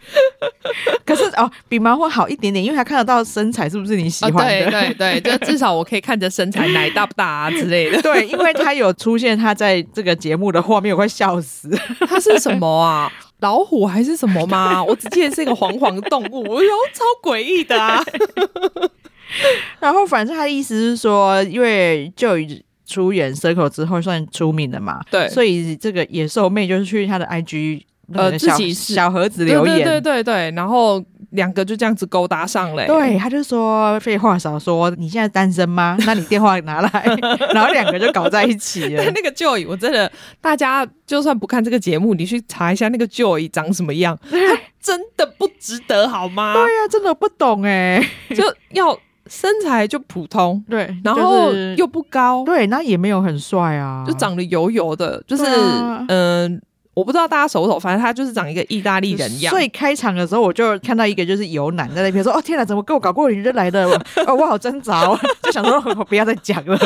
[1.05, 4.67] 可是哦，比麻花好一点点，因为他看得到身材是不是你喜欢的？
[4.67, 8.01] 哦、对对对，就至少我可以看着身材奶大不大啊之类的。
[8.03, 11.71] 对，因为他有出现，他在这个节目的画面，我快笑死。
[12.09, 13.13] 他是什么啊？
[13.41, 14.83] 老虎还是什么吗？
[14.83, 18.03] 我只记得是一个黄黄的动物，我觉得超诡异的啊。
[19.81, 22.37] 然后反正他的意思是说，因为就
[22.87, 27.83] 出演 Circle 之后算出名了嘛，对，所以这个野兽妹就是去他的 IG。
[28.13, 32.87] 呃自己小盒子留言，对对对对，然后两个就这样子勾搭上了。
[32.87, 35.97] 对，他就说废话少说，你现在单身吗？
[36.07, 37.05] 那你电话拿来，
[37.55, 39.05] 然后两个就搞在一起了。
[39.15, 44.37] 那个 Joy，我真的，大家就算不看这个节目，你去查一下那个 Joy 长什么样，他
[44.81, 46.55] 真的不值得好吗？
[46.55, 48.99] 对呀、啊，真的不懂哎，就要。
[49.27, 56.49] 身材就普通， 对，然后又不高，对，那也没有很帅啊，就长得油油的，就是嗯、呃，
[56.95, 59.51] 我不知道大家熟不熟，反正他就是长一个意大利人样。
[59.51, 63.85] 所以开场的时候我就看到一个就是油男在那边说：“哦天哪，怎么跟我搞过瘾的来的？
[64.27, 65.05] 哦，我好挣扎，
[65.43, 66.79] 就想说我 不要再讲了。”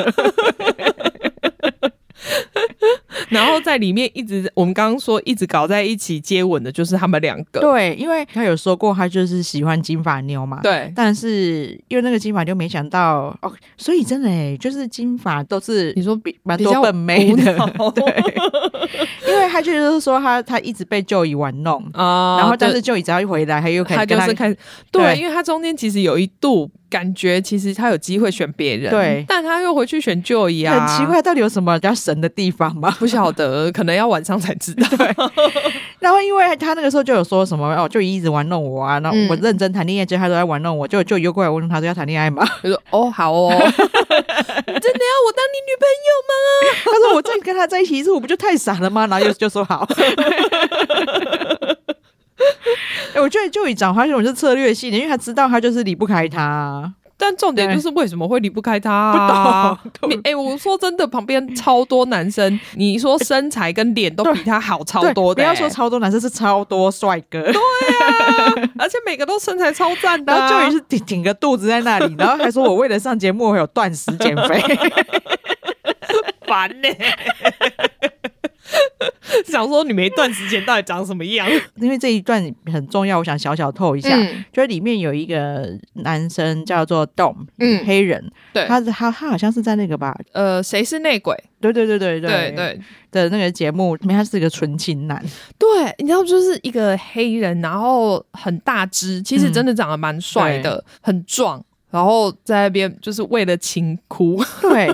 [3.30, 7.60] 然后在里面一直，我们刚刚说一直搞在一起接吻的，就是他们两个。
[7.60, 10.60] 对，因为他有说过他就是喜欢金发妞嘛。
[10.62, 17.54] 对，但是因为那个金发妞没想到哦，所以真的哎，就是金发都是你说比蛮多笨妹的。
[17.94, 18.24] 对，
[19.28, 24.56] 因为他就是说他他一直被 Joey 玩弄 啊，然后但是 Joey 只要一回来，他又开始跟他，他就是看
[24.90, 26.70] 对，对，因为他中间其实有一度。
[26.90, 32.90] 感觉其实他有机会选别人，对，但他又回去选 Joey 啊，很奇怪，到底有什么比较神的地方吗？
[32.98, 34.86] 不晓得，可能要晚上才知道。
[36.00, 42.42] 然后因为他那个时候就有说什么哦，就一直玩弄我啊，那我认真谈恋爱，就他都在玩弄我，就就又过来问他说要谈恋爱吗？
[42.62, 46.32] 他说哦好哦，真的要我当你女朋友吗？
[46.84, 49.06] 他说我再跟他在一起一次，我不就太傻了吗？
[49.06, 49.86] 然后又就说好。
[53.14, 56.94] 哎，我觉得就以讲话这种是策略性的，因为他知道他就是离不开他。
[57.20, 59.80] 但重点就是为什么会离不开他啊？
[60.22, 65.44] 哎、欸，我说真的，旁边超多男生，你说身材跟脸都比他好超多的、欸。
[65.44, 67.42] 不要说超多男生，是超多帅哥。
[67.42, 70.38] 对啊， 而且每个都身材超赞的、啊。
[70.38, 74.62] 然后就也是挺挺个肚子在那里，然后还说我为了上节目，我有断食减肥，
[76.46, 77.16] 烦呢、欸。
[79.46, 81.48] 想说你没断时间到底长什么样？
[81.76, 84.16] 因为这一段很重要，我想小小透一下。
[84.16, 91.34] 嗯、就是里面有一个男生叫做 Dom，嗯，黑人，对，他他他好像是在那个吧，呃，谁是内鬼？
[91.60, 95.24] 对对对对对对对的那个节目里面，他是一个纯情男。
[95.58, 104.42] 对，你知道，就是一个黑人，然后很大只，其实真的长得蛮帅的，嗯、很壮，然后在那边就是为了情哭。
[104.62, 104.86] 对，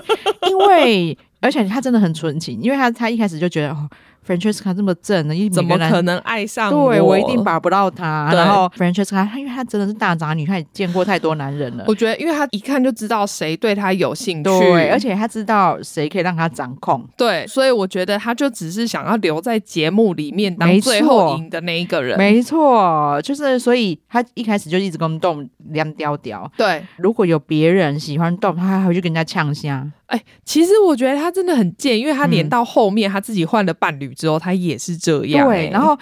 [0.49, 1.17] 因为。
[1.45, 3.87] 而且他真的很纯情，因为他他一开始就觉得哦。
[4.25, 6.91] Francesca 这么正的，怎么可能爱上我？
[6.91, 8.31] 对，我一定把不到他。
[8.33, 11.83] 然后 Francesca，他因为他真的是大杂女，他也见过太多男人了。
[11.87, 17.07] 我觉得，因为他一看就知道谁对他有兴趣，对，而且他知道谁可以让他掌控。
[17.15, 22.17] 对，所以我觉得他就只是想要留在节目里面当最后赢的那一个人。
[22.17, 26.51] 没错，就是所以他一开始就一直跟 Dom 亮调调。
[26.57, 29.93] 对，如果有别人喜欢 Dom，他还会去跟人家呛声。
[30.07, 35.67] 哎、欸，其实我觉得他真的很贱，因为他连到后面他自己换了伴侣之后，他也是这样、欸。
[35.67, 35.97] 对，然后。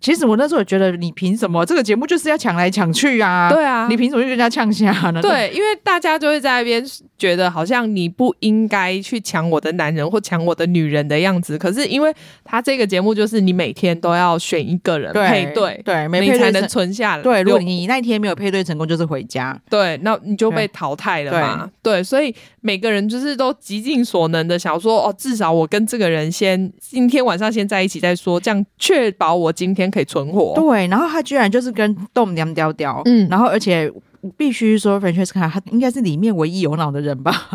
[0.00, 1.66] 其实我那时候也觉得，你凭什么？
[1.66, 3.50] 这个节目就是要抢来抢去啊！
[3.50, 5.20] 对啊，你凭什么就跟人家呛下呢？
[5.20, 6.84] 对，因为大家就会在那边
[7.18, 11.58] 觉得，好像你不应该去抢我的男人或抢我的女人的样子。
[11.58, 17.22] 可是因为他这个节目就是你每天都要选一个人配对，对，没配对才能存下来。
[17.24, 19.60] 对，如果你那天没有配对成功，就是回家。
[19.68, 21.68] 对，那你就被淘汰了嘛。
[21.82, 29.87] 对，对，所以每个人就是都极尽所能的想说，哦，至少我跟这个人先今天晚上先在一起再说，这样确保我今天。
[29.90, 33.92] 可以存活，对，然后他居然就是跟 Dom 两调调，嗯，然后而且
[34.36, 37.48] 必须说，Francesca 他应该是里面唯一有脑的人吧，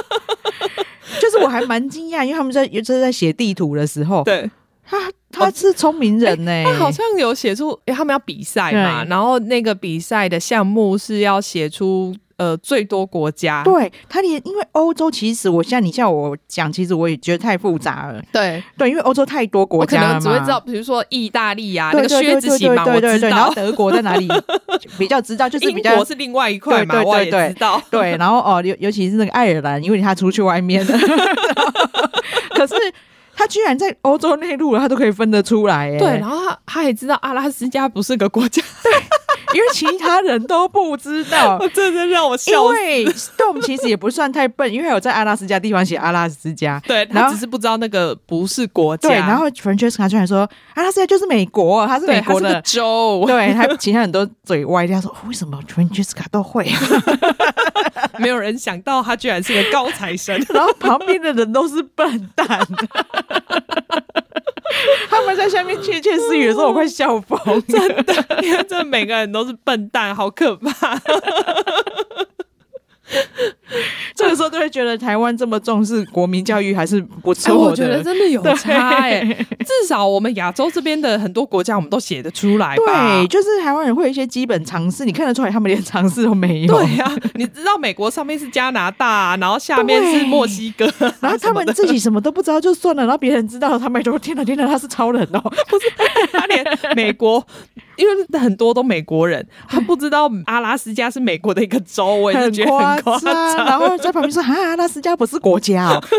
[1.20, 4.50] 就是我还蛮惊讶，因为他们在就是在写地图的时候，对，
[4.84, 12.14] 他他是聪明人呢、欸欸，他好像有写出，因为他们要比赛嘛，然后那个比赛的项目是要写出。
[12.38, 18.22] 呃，最多国家，对他连，因为欧洲其实我现在你叫我讲，其实我也觉得太复杂了。
[18.30, 23.28] 对对，因为欧洲太多国家了嘛，可能只会知道，比如说意大利啊，那个靴子型嘛，我知道。
[23.28, 24.28] 然后德国在哪里
[24.98, 27.80] 比较知道，就是比较英国是另外一块嘛，我也知道。
[27.90, 30.98] 对，然后哦，尤尤其是那个爱尔兰，因为他出去外面了，
[32.54, 32.74] 可是
[33.36, 35.96] 他居然在欧洲内陆了，他都可以分得出来。
[35.98, 38.62] 对，然后他他也知道阿拉斯加不是个国家。
[38.82, 38.92] 对。
[39.54, 42.52] 因为其他人都不知道， 这真的让我笑。
[42.52, 43.06] 因为
[43.38, 49.08] Dom 其实也不算太笨，因为有在阿拉斯加地方写阿拉斯加，对，然后他只是不知道那个不是国家。
[49.08, 53.24] 对，然后 Francesca 居然说阿拉斯加就是美国，他是美国的州。
[53.26, 56.80] 对，他其他人都嘴歪，他说为什么 Francesca 都会啊？
[58.18, 62.66] 没有人想到他居然是个高材生， 然后旁边的人都是笨蛋。
[65.10, 70.98] 他们在下面窃窃私语的时候，我快笑疯， 真的，因为这每个人都是笨蛋，好可怕。
[74.16, 77.60] 这个时候都会觉得台湾这么重视国民教育还是不错的。
[77.60, 79.22] 我觉得真的有差哎，
[79.60, 82.76] 至少我们亚洲这边的很多国家，我们都写得出来。
[82.76, 86.74] 对，就是台湾人会有一些基本常识，你看得出来，他们连常识都没有。
[86.74, 90.90] 对呀， 你知道美国上面是加拿大，然后下面是墨西哥，
[91.20, 95.40] 然后他们自己什么都不知道就算了，然后别人知道了，他们就天哪天哪，他是超人哦！
[95.40, 95.86] 不是，
[96.32, 97.44] 他连美国，
[97.96, 103.56] 因为很多都美国人，他不知道阿拉斯加是美国的一个州，我也是觉得很夸张。
[103.64, 106.02] 然后在旁边说：“啊，阿拉斯加不是国家哦。”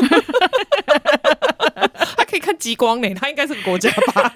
[2.18, 4.32] 他可以看极光呢，他应该是个国家吧？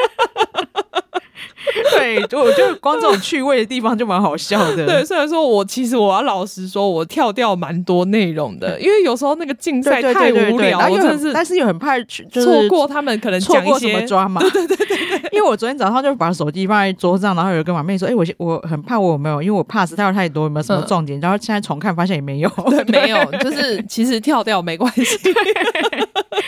[1.97, 4.85] 对，就我觉得光这种趣味的地方就蛮好笑的。
[4.85, 14.41] 对，虽然说我其实我要老实说，我跳掉蛮多内容的， 因为有时候那个竞赛太无聊，我真的是，但是又很怕就是错过他们可能错过什么抓马。
[14.49, 25.29] 对对对对，因为我昨天早上就把手机放在桌上，然后有跟马妹说：“哎，我我很怕我有没有，因为我怕死跳太多，有没有什么重点？”然后现在重看发现也没有，对，没有，就是其实跳掉没关系，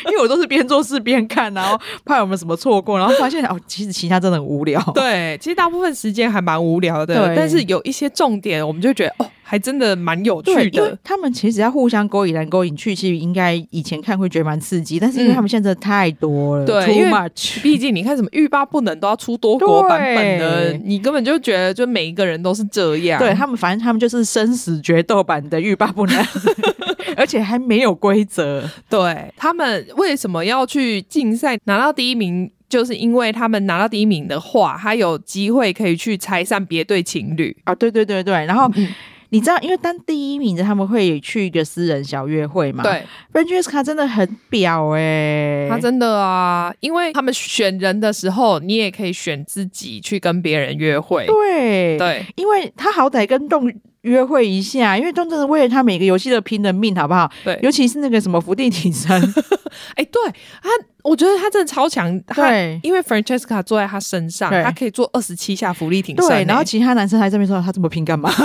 [0.07, 4.82] 因为我都是边做事边看，然后怕有没有什么错过，然后发现哦，其实其他真的很无聊。
[4.93, 5.37] 对。
[5.39, 10.97] 其实大部分时间还蛮无聊的，对但是有一些重点，我们就觉得哦，还真的蛮有趣的。
[11.03, 17.61] 他们其实要互相勾引来勾引去，其实应该以前看会觉得蛮刺激，但是因为他们现在真的太多了，对，too much。
[17.61, 23.19] 毕竟你看什么欲罢不能都要出多国版本的，你根本就觉得就每一个人都是这样。
[23.19, 26.25] 对他们，反正他们就是生死决斗版的欲罢不能，
[27.17, 28.69] 而且还没有规则。
[28.89, 32.51] 对他们为什么要去竞赛拿到第一名？
[32.73, 37.75] 就是因为他们拿到第一名的话，他有机会可以去拆散别对情侣啊！
[37.75, 38.87] 对对对对，然后、嗯、
[39.29, 42.81] 你知道，因为当第一名的他们会去一个私人小约会嘛？
[42.81, 51.27] 对，Francesca 真的很婊哎、欸，他真的啊，因为他们选人的时候，你也可以选自己去跟别人约会。
[51.27, 53.71] 对对，因为他好歹跟动。
[54.03, 57.29] 约会一下，因为真的为了他每个游戏都拼了命，好不好？
[57.43, 59.09] 对，尤其是那个什么伏地挺身，
[59.95, 60.21] 哎、欸，对
[60.61, 60.69] 他，
[61.03, 62.17] 我觉得他真的超强。
[62.35, 66.27] 对，因为 Francesca 坐在他身上，他可以做二十七下伏地挺身。
[66.27, 68.31] 对，然后其他男生还在那边说他这么拼干嘛？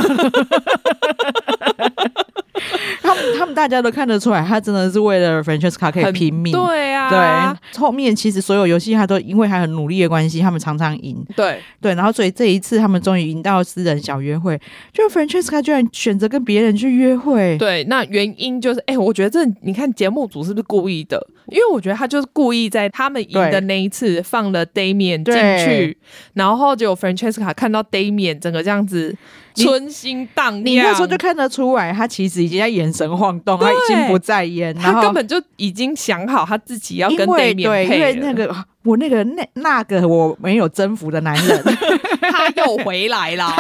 [3.39, 6.53] 他们大家都看得出来，他真的是为了 Francesca 可以拼命。
[6.53, 11.25] 对啊，对，后面其实所有游戏他都因为他很努力的关系，他们常常赢。
[11.37, 14.61] 对对，然后所以这一次他们终于赢到私人小约会，
[14.93, 17.57] 就 Francesca 居然选择跟别人去约会。
[17.59, 21.25] 对，那原因就是，哎、欸，我觉得这你看节目组是不是故意的？
[21.49, 25.97] 因为我觉得他就是故意在他们赢的那一次放了 Damian 进去，
[26.35, 29.17] 然后就 Francesca 看到 Damian 整个这样子。
[29.55, 37.97] 春心荡漾，你那时候就看得出来，他其实已经在眼神晃动，已经不在焉，他根本就已经想好他自己要跟对面配。
[37.97, 38.55] 因为那个
[38.85, 41.63] 我那个那那个我没有征服的男人，
[42.21, 43.47] 他又回来了，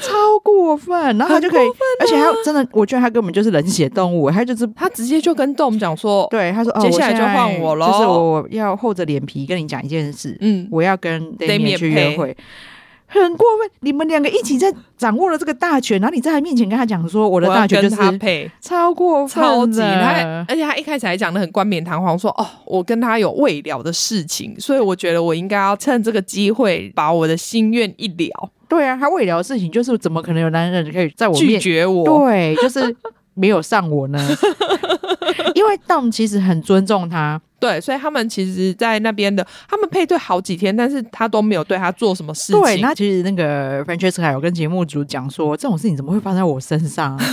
[0.00, 1.18] 超过分。
[1.18, 12.36] 然后他就可以，啊、而且他真的，我觉得他根本就是冷血动物，他就是他直接就跟 Dom 讲说，对，他说，接下来就换我了，就是我要厚着脸皮跟你讲一件事，嗯，我要跟 Damian 去约会。
[13.22, 13.70] 很过分！
[13.80, 32.04] 你们两个一起在掌握了这个大权，然后你在他面前跟他讲说：“我的大权就是他配，超过分超级他，而且他一开始还讲的很冠冕堂皇，说：‘哦，我跟他有未了的事情，所以我觉得我应该要趁这个机会把我的心愿一了。’对啊，他未了的事情就是怎么可能有男人可以在我面拒绝我？
[32.04, 32.96] 对，就是
[33.34, 34.18] 没有上我呢。
[35.54, 42.62] 因为 Dom 其实很尊重他。”对，所以他们其实，在那边的，他们配对好几天，但是他都没有对他做什么事情。
[42.62, 47.18] 对，那其实那个 Francesca 有跟节目组讲说，这种事情怎么会发生在我身上？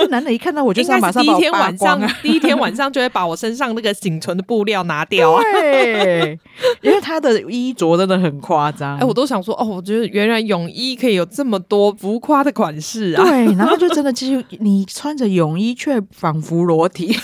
[0.00, 5.42] 就男的一看到我，就马上把我第一天晚上，第一天晚上就会把我身上那个仅存的布料拿掉啊。
[5.42, 6.38] 对，
[6.80, 8.96] 因为他的衣着真的很夸张。
[8.98, 13.22] 哎，我都想说，哦，我觉得原来泳衣可以有这么多浮夸的款式啊。
[13.22, 17.14] 对，然后就真的，其实你穿着泳衣却仿佛裸体。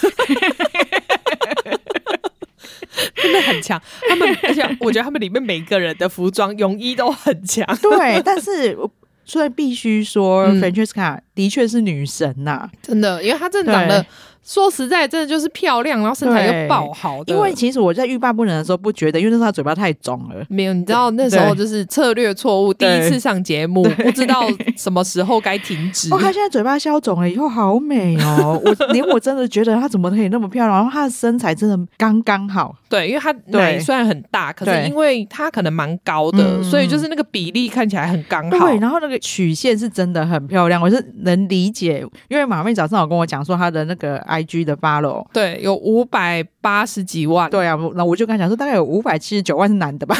[3.27, 7.67] 真的很强，他们而且我觉得他们里面每个人的服装泳衣都很强。
[7.79, 8.77] 对，但是
[9.25, 14.05] 所以必须说，Francesca 的确是女神呐、啊，真的，因为她真的长得。
[14.49, 17.35] 说实在，真的就是漂亮，然后身材又爆好的。
[17.35, 20.37] 因为其实我在欲罢不能的时候不觉得，因为那时候她嘴巴太肿了。
[20.49, 26.15] 没有，你知道那时候就是策略错误，第一次上节目不知道什么时候该停止。
[26.15, 28.57] 哦，她现在嘴巴消肿了以后好美哦！
[28.65, 32.73] 我连我真的觉得她怎么可以那么漂亮，然后她的身材真的刚刚好。
[32.89, 38.69] 对，因为她奶虽然很大，可是因为她可能蛮高的，所以就是那个比例看起来很刚好。
[38.69, 40.81] 对，然后那个曲线是真的很漂亮。
[40.81, 47.51] 我是能理解，因为马妹早上有跟我讲说她的那个 IG 的 follow，对，有五百八十几万。
[47.51, 50.17] 对啊，那我就跟他讲说，大概有五百七十九万是男的吧。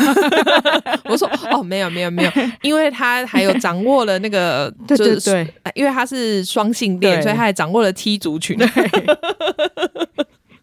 [1.09, 2.31] 我说哦，没有没有没有，
[2.61, 8.59] 因为他还有掌握了那个， 就是、对对对，因为他是双性恋，所以他还掌握了 T 族群。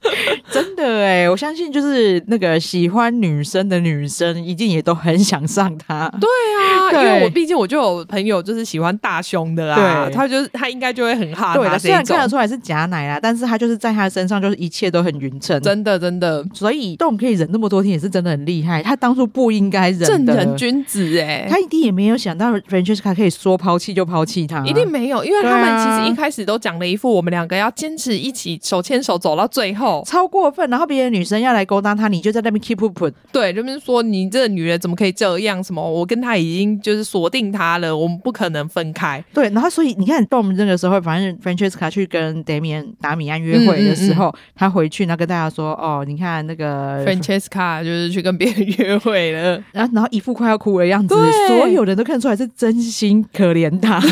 [0.04, 6.08] 对 真的哎，我相信就是那个喜欢女生的女生，一定也都很想上他。
[6.20, 6.30] 对
[6.60, 11.54] 啊，对，因为我毕竟我就有朋友就是喜欢大胸的啦，对，他就是他应该就会很哈。
[11.56, 16.46] 对的，虽然看得出来是假奶啦，但是他就是在他身上就是一切都很匀称，真的真的。
[16.54, 18.84] 所以动可以忍那么多天也是真的很厉害。
[18.84, 30.70] 他当初不应该忍，正人君子哎，他一定也没有想到 Francesca 可以说抛弃就抛弃他，一定没有，因为他们其实一开始都讲了一副我们两个要坚持一起手牵手走到最后，超过分。
[30.70, 33.14] 然后别的女生要来勾搭他，你就在那边 keep up。
[33.32, 35.62] 对，就是说你这个女人怎么可以这样？
[35.64, 35.82] 什么？
[35.84, 39.24] 我跟他已经就是锁定他了，我们不可能分开。
[39.34, 51.16] 对，然后所以你看，到我们这个时候，反正 Francesca 去跟 Damian 达米安约会的时候，嗯嗯嗯、他回去，然后跟大家说：“哦，你看那个 Francesca 就是去跟别人约会了。”然后，然后一副快要哭的样子，
[51.48, 54.02] 所有人都看出来是真心可怜他。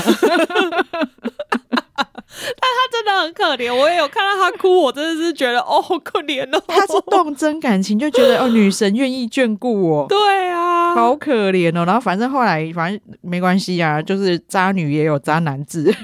[3.32, 6.62] 可怜，我也有看到他哭，我真的是觉得哦，好可怜哦。
[6.68, 10.08] 他是动真感情，就觉得哦，女神愿意眷顾我。
[10.10, 11.86] 对啊，好可怜哦。
[11.86, 15.94] 然后反正后来反正没关系啊，就是渣女也有渣男字。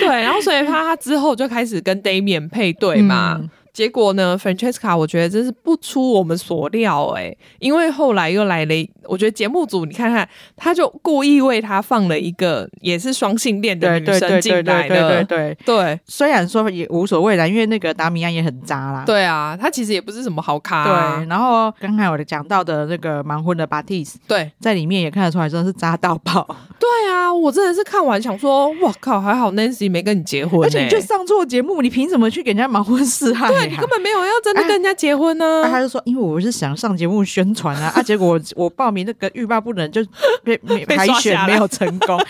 [0.00, 3.38] 对，然后所以他他之后就开始跟 Damian 配对嘛。
[3.40, 8.74] 嗯结果呢，Francesca，我觉得真是不出我们所料哎、欸，因为后来又来了，
[9.04, 16.00] 我觉得节目组你看看，他就故意为他放了一个也是双性恋的女生进来的，对对对对对对，对，对。
[16.06, 19.04] 虽然说也无所谓啦，因为那个达米安也很渣啦。
[19.04, 21.18] 对啊，他其实也不是什么好咖、啊。
[21.18, 26.48] 对，然后刚才我讲到的那个盲婚的 Batis，对，在里面也看得出来真的是渣到爆。
[26.80, 33.48] 对啊，我真的是看完想说，哇靠，还好 Nancy 没跟你结婚、欸，而且你就上错节目，你凭什么去给人家盲婚试爱？
[33.48, 35.70] 对，你根本没有要真的跟人家结婚呢、啊啊。
[35.70, 40.04] 他就说，因为我是想上节目宣传啊，啊，结果我，我报名那个欲罢不能，就
[40.44, 40.58] 被
[40.96, 42.18] 海选没有成功。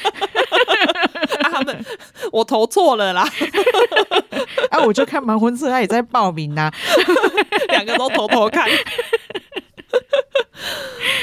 [1.42, 1.84] 啊、他们
[2.32, 3.28] 我投错了啦。
[4.70, 6.72] 啊，我就看盲婚试爱也在报名呐、啊，
[7.70, 8.68] 两个都偷偷看。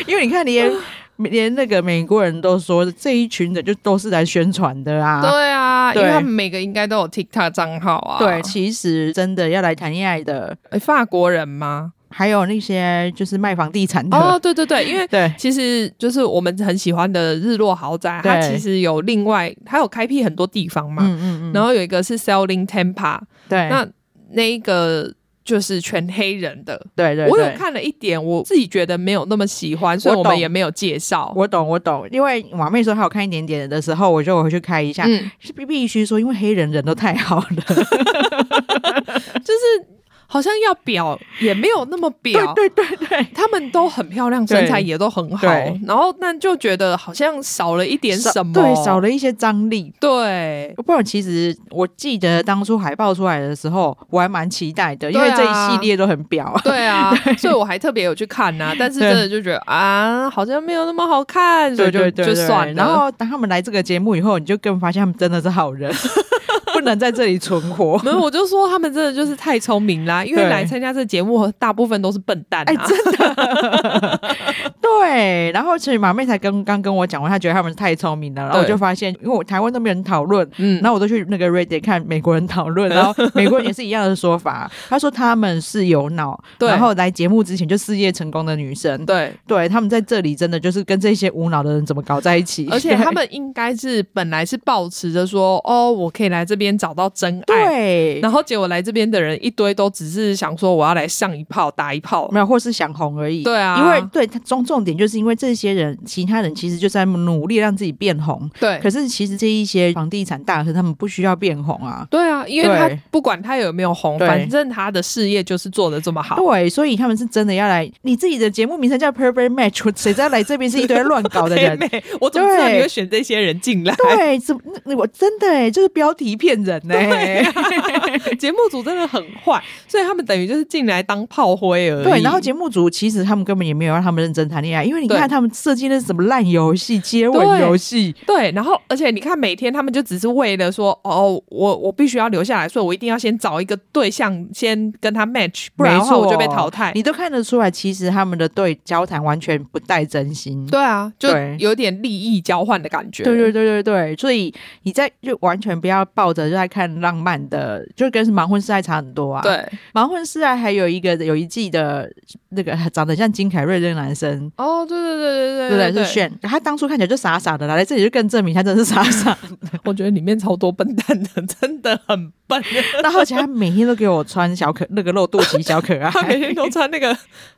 [0.07, 0.71] 因为你看连。
[1.17, 5.21] 连那个美国人都说这一群人就都是来宣传的啊！
[5.21, 8.17] 对啊，因为他们每个应该都有 TikTok 账号啊。
[8.19, 11.93] 对，其实真的要来谈恋爱的，诶，法国人吗？
[12.09, 23.87] 还有那些就是卖房地产的哦，对对对，因为 对，其实就是我们很喜欢的日落豪宅，它其实有另外，它有开辟很多地方嘛，嗯嗯嗯，然后有一个是 Selling Tampa，对，那
[24.31, 25.13] 那一个。
[25.43, 31.33] 就是全黑人的，对，对对，我有看了一点，我自己觉得没有那么喜欢，所以我们也没有介绍。
[31.35, 35.03] 我懂，我懂，因为马妹说她有看一点点的时候，我就回去开一下。
[35.05, 37.45] 嗯，是必必须说，因为黑人人都太好了，
[39.43, 39.87] 就是。
[40.33, 45.47] 好像要表也没有那么表， 对对对对，他们都很漂亮，身材也都很好，
[45.85, 50.73] 然后那就觉得好像少了一点什么，对，少了一些张力，对。
[50.83, 58.73] 不然其实我记得当初海报出来的时候，我还蛮期待的，因为这一系列都很表，对啊， 所以我还特别有去看呐。
[58.79, 62.73] 但是真的就觉得啊，好像没有那么好看，所以就就算了。
[62.73, 65.93] 然后当他们来这个节目以后，你就更发现他们真的是好人。
[66.83, 67.97] 不能在这里存活。
[68.03, 72.63] 没有，我就说他们真的就是太聪明啦，因为来参加这个节目，大部分都是笨蛋。
[72.65, 74.19] 哎，真的。
[74.81, 96.72] 对，然后其实马妹才刚刚跟我讲完，她觉得他们是太聪明了，然后我就发现，因为我台湾都没人讨论，嗯，然后我都去那个 Reddit 看美国人讨论，然后 美国人也是一样的说法，他说他们是有脑，然后来节目之前就事业成功的女生，对，对他们在这里真的就是跟这些无脑的人怎么搞在一起，而且他们应该是本来是抱持着说，哦，我可以来这边。
[96.73, 103.43] 边找到真爱，对，然后结果来这边的人一堆都只是想说我要来上一炮打一炮，没有，或是想红而已。
[103.43, 108.49] 对啊，因为对他重重点就是因为这些人，其他人其实就在努力让自己变红。
[108.59, 112.07] 对，可是其实这一些房地产大亨他们不需要变红啊。
[112.09, 116.37] 对啊，因为他不管他有没有红，反正他的事业就是做的这么好。
[116.37, 117.91] 对，所以他们是真的要来。
[118.03, 121.77] 你自己的节目名称叫 Perfect Match，谁知道来这边是一堆乱搞的人？
[122.21, 123.93] 我怎么知道你会选这些人进来？
[123.95, 124.61] 对，怎么
[124.95, 127.43] 我真的哎，就是标题骗骗人呢、欸。
[128.39, 132.03] 节目组真的很坏，所以他们等于就是进来当炮灰而已。
[132.03, 138.13] 对，然后节目组其实他们根本也没有让他们认真谈恋爱，因为你看他们设计的是什么烂游戏、接吻游戏。
[138.25, 146.91] 对，然后而且你看每天他们就只是为了说，哦，我我必须要留下来，所以我一定要先找一个对象，先跟他 match，不然的话我就被淘汰。
[146.95, 150.65] 你都看得出来，其实他们的对交谈完全不带真心。
[150.67, 153.23] 对啊，就有点利益交换的感觉。
[153.23, 154.53] 对对对对对，所以
[154.83, 159.41] 你在就完全不要抱着就在看浪漫的，就跟盲婚试爱差很多啊。
[159.41, 159.63] 对，
[159.93, 162.11] 盲婚试爱还有一个有一季的
[162.49, 164.51] 那个长得像金凯瑞的男生。
[164.57, 166.31] 哦，对对对对对对对，是炫。
[166.41, 169.79] 他当初看起来就傻傻的，来这里就更证明他真的是傻傻的。
[169.85, 172.61] 我觉得里面超多笨蛋的，真的很笨。
[173.01, 177.15] 那而且他每天都给我穿小可那个露肚脐小可爱， 他每天都穿那个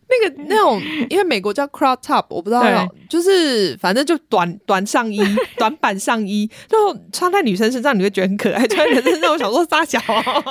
[0.08, 5.22] 那个那种，因为美国叫 crop top，我不知道，就是反正就短短上衣、
[5.58, 6.78] 短版上衣，就
[7.12, 10.00] 穿在女生身上你会觉得很可爱， 穿在男生身上我想说杀小，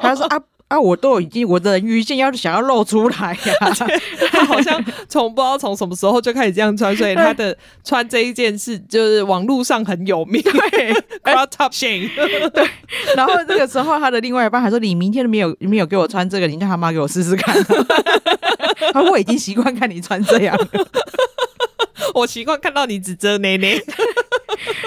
[0.01, 0.39] 他说啊。
[0.67, 0.81] 啊！
[0.81, 3.71] 我都已经我的鱼线要想要露出来呀、啊，
[4.33, 10.41] 他好像从不知道从什么时候就开始这样穿，所以他的 穿这一件事就是网络上很有名。
[10.43, 10.91] 对
[11.23, 12.09] ，crop top shame。
[12.51, 12.67] 对，
[13.15, 17.55] 然后这个时候他的另外一半还说：“你明天都没有没有给我穿这个，你叫他妈给我试试看。”
[18.95, 20.57] 他 说：“我已经习惯看你穿这样，
[22.15, 23.83] 我习惯看到你只遮内内。”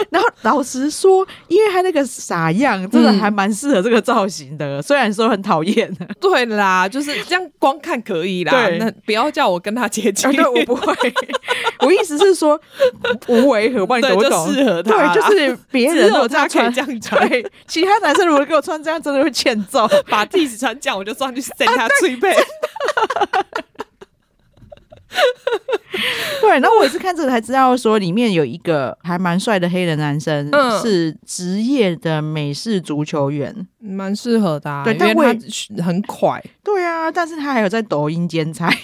[0.10, 4.80] 然后老实说，因为他那个傻样，真的还蛮适合这个造型的。
[4.80, 8.52] 嗯、虽然说很讨厌，对啦，就是这样光看可以啦。
[8.52, 10.32] 对，那不要叫我跟他接近。
[10.32, 10.96] 对，我不会。
[11.82, 12.60] 我意思是说
[13.28, 14.54] 无违和，帮你懂不懂？
[14.54, 15.14] 适合他。
[15.14, 19.88] 对，就是别人如果他穿这样穿，对，其他男生如果给我穿这样，真的会欠揍。
[20.08, 22.34] 把自己穿这样，我就上去扇他脆背。
[26.42, 34.84] 对，然后我也是看这个才知道，说里面有一个还蛮帅的黑人男生，嗯、是职业的美式足球员，蛮适合的、啊。
[34.84, 36.44] 对，但他很快。
[36.64, 38.70] 对啊，但是他还有在抖音兼差。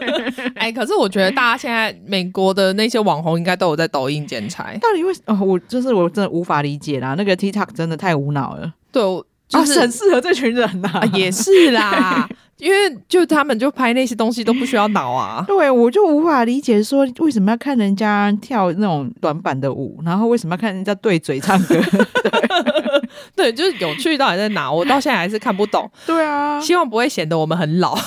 [0.56, 4.78] 哎，可是我觉得大家现在美国的那些网红应该都有在抖音剪彩。
[4.80, 5.44] 到底为什么？
[5.44, 8.72] 我就是我真的无法理解啦，那个 TikTok 真的太无脑了。
[8.90, 9.02] 对，
[9.48, 12.28] 就是、啊、很适合这群人呐、啊，也是啦。
[12.58, 21.74] 因为就他们就拍那些东西都不需要脑啊，对，我就无法理解说为什么要看人家跳那种短板的舞，然后为什么要看人家对嘴唱歌？
[21.74, 23.02] 对，
[23.50, 24.70] 对，就是有趣到底在哪？
[24.70, 25.90] 我到现在还是看不懂。
[26.06, 27.98] 对啊，希望不会显得我们很老。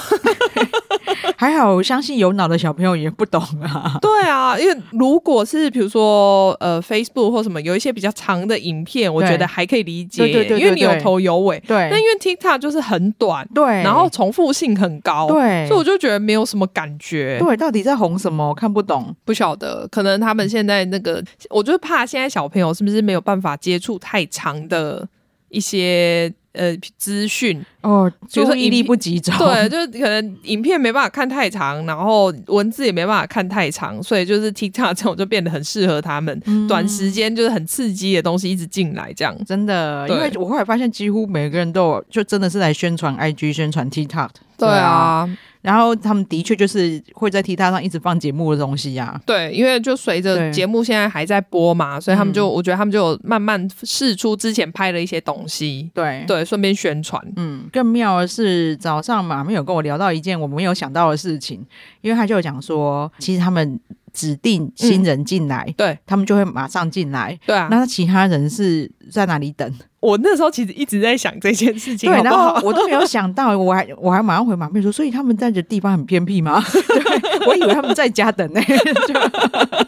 [1.37, 3.97] 还好，我相信有脑的小朋友也不懂啊。
[4.01, 11.59] 对啊，因为如果是比如说呃，Facebook 或什么有一些比较长的影片，我觉得还可以理解，因为你有头有尾。
[11.61, 17.37] 对，但因为 TikTok 就是很短，对，然后重复性很高，对，所以我就觉得没有什么感觉。
[17.39, 18.47] 对，到底在红什么？
[18.49, 19.87] 我看不懂，不晓得。
[19.89, 25.07] 可能他们现在那个，我就怕现在小朋友是不是没有办法接触太长的
[25.49, 26.33] 一些。
[26.53, 45.29] 呃，资讯哦，注意力不集中，对，就是可能影片没办法看太长，然后文字也没办法看太长，所以就是 TikTok 这种就变得很适合他们，嗯、短时间就是很刺激的东西一直进来，这样真的，因为我后来发现几乎每个人都有，就真的是来宣传 IG、宣传 TikTok，对啊。
[45.67, 49.21] 然后他们的确就是会在 TikTok 上一直放节目的东西呀、啊。
[49.25, 55.91] 对，因为就随着节目现在还在播嘛，所以他们就、嗯、我觉得他们就有慢慢试出之前拍的一些东西。
[55.93, 57.21] 对对，顺便宣传。
[57.35, 61.61] 嗯，更妙的是早上马妹有跟我聊到一件我没有想到的事情，
[61.99, 63.77] 因为他就有讲说，其实他们
[64.13, 67.37] 指定新人进来，嗯、对他们就会马上进来。
[67.45, 69.71] 对啊，那其他人是在哪里等？
[69.99, 76.63] 我那时候其实一直在想这件事情好好，对，然后我都没有想到，我还我还马上回马面说，所以他们在的地方很偏僻吗？
[76.69, 79.86] 对，我以为他们在家等呢、欸。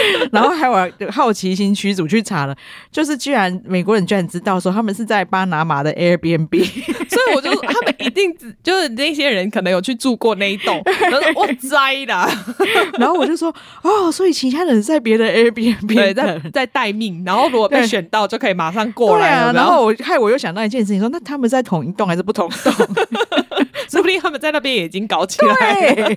[0.32, 2.56] 然后还有好奇心驱逐去查了，
[2.90, 6.64] 就是居然美国人居然知道说他们是在巴拿马的 Airbnb，
[7.08, 12.28] 所以我就他们一定就是那些人可能有去住过那一栋， 然后我栽的，
[12.98, 22.72] 然后我就说哦，所以其他人在别的 Airbnb 对在在待命，然后如果被选到就可以马上过来然后我害我又想到一件事情，说那他们在同一栋还是不同栋？
[23.88, 26.10] 说不定他们在那边也已经搞起来了。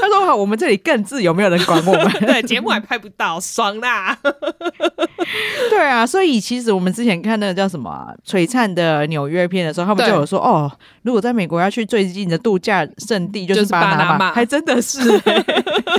[0.00, 2.10] 他说好，我们这里更自由，没有人管我们。
[2.26, 4.16] 对，节目还拍不到，爽啦！
[5.70, 10.70] 对啊，所以其实我们之前看那个叫什么啊，璀璨的纽约片的时候，他们就有说哦，
[11.02, 15.00] 如果在美国要去最近的度假胜地就是巴拿马，还真的是。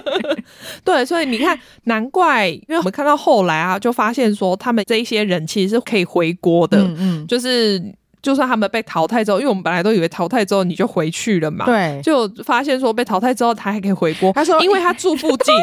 [0.84, 7.82] 对，所以你看，难怪，因为我们看到后来啊，就发现说他们这一些人其实是可以回国的，嗯，嗯，就是。
[8.24, 14.32] 就算他们被淘汰之后，因为我们本来都以为淘汰之后你就回去了嘛，对，就发现说被淘汰之后他还可以回国。
[14.32, 15.54] 他说，因为他住附近，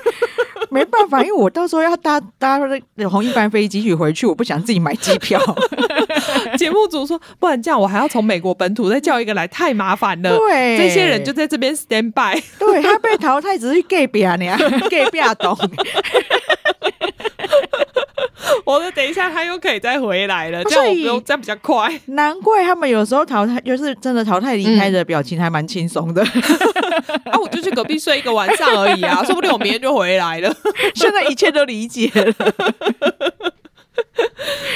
[0.70, 2.58] 没办法，因为我到时候要搭搭
[2.96, 5.40] 那红一班飞机去回去，我不想自己买机票。
[6.58, 10.36] 节目组说，不然这样我还要从美国本土再叫一个来，太麻烦了。
[10.36, 12.38] 对，这些人就在这边 stand by。
[12.58, 15.56] 对，他被淘汰只是隔壁啊，你啊，隔壁啊，懂。
[18.66, 22.00] 我说等一下他又可以再回来了，这样我不用，这样比较快。
[22.06, 26.22] 难怪他们有时候淘汰，就是真的淘汰离开的表情还蛮轻松的。
[27.30, 30.54] 啊，我就去隔壁睡一个晚上而已啊，说不定我明天就回来了。
[30.94, 33.13] 现在一切都理解了。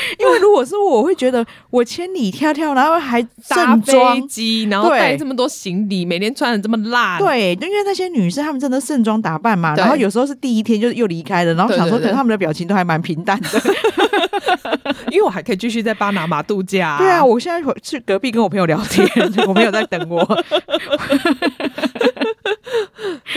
[0.19, 7.19] 因为如果是我，我会觉得我千里迢迢，然后还搭飞机，然后带这么多行李，每天穿的这么辣。
[7.19, 13.49] 对，因为那些女生她们真的盛装打扮嘛，然后有时候是第一天就又离开了，然后想说可能她们的表情都还蛮平淡的。
[15.11, 16.97] 因为我还可以继续在巴拿马度假。
[16.99, 19.09] 对啊，我现在去隔壁跟我朋友聊天，
[19.47, 20.23] 我朋友在等我。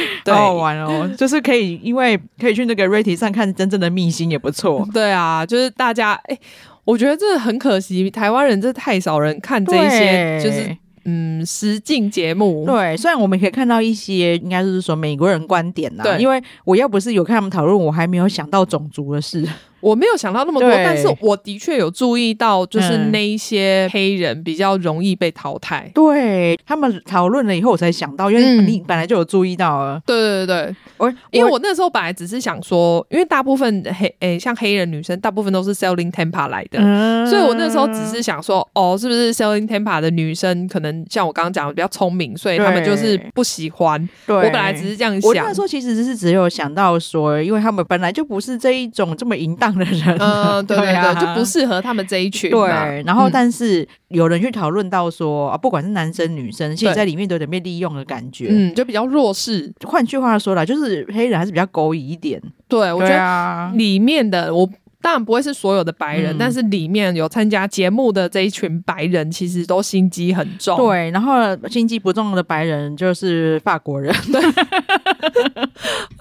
[0.26, 4.88] 好好玩哦，就是可以，因为可以去那个 Reddit 上看真正的秘辛也不错。
[4.94, 6.40] 对啊，就是大家哎、欸，
[6.84, 10.76] 我觉得这很可惜，台湾人这太少人看这些，就是
[11.06, 12.66] 嗯实境节目。
[12.66, 16.04] 对，虽然我们可以看到一些，应该就是说美国人观点啦。
[16.04, 19.48] 对，因为我要不是有看他们讨论，我还没有想到种族的事。
[19.82, 25.86] 我没有想到那么多，但是我的确有注意到，就是那一些黑人比较容易被淘汰。
[25.88, 30.02] 嗯、对他们讨论了以后，我才想到，因为你本来就有注意到了。
[30.06, 44.08] 对对对对，我因为我那时候本来只是想说，因为大部分黑诶、欸、像黑人女生，大部分都是 Selling Tampa 来的，嗯、所以我那时候只是想说，哦，是不是 Selling Tampa 的女生可能像我刚刚讲的比较聪明，所以他们就是不喜欢。
[44.28, 45.28] 对我本来只是这样想。
[45.28, 49.71] 我那时候其实只是只有想到说，因为他们本来就不是这一种这么淫荡。
[49.78, 52.50] 的人，嗯， 对对对，就不适合他们这一群。
[52.52, 52.70] 对，
[53.06, 59.72] 然后但是有人去讨论到说啊，不管是男生女生，现在里面都有点被利用的感觉，嗯，就比较弱势。
[59.86, 62.42] 换句话说来，就是黑人还是比较勾引一点。
[62.68, 64.70] 对，我觉得里面的我
[65.02, 70.78] 当然不会是所有的白人，但是里面有参加节目的这一群白人，其实都心机很重。
[70.78, 71.34] 对，然后
[71.68, 74.14] 心机不重的白人就是法国人。
[74.32, 74.42] 对。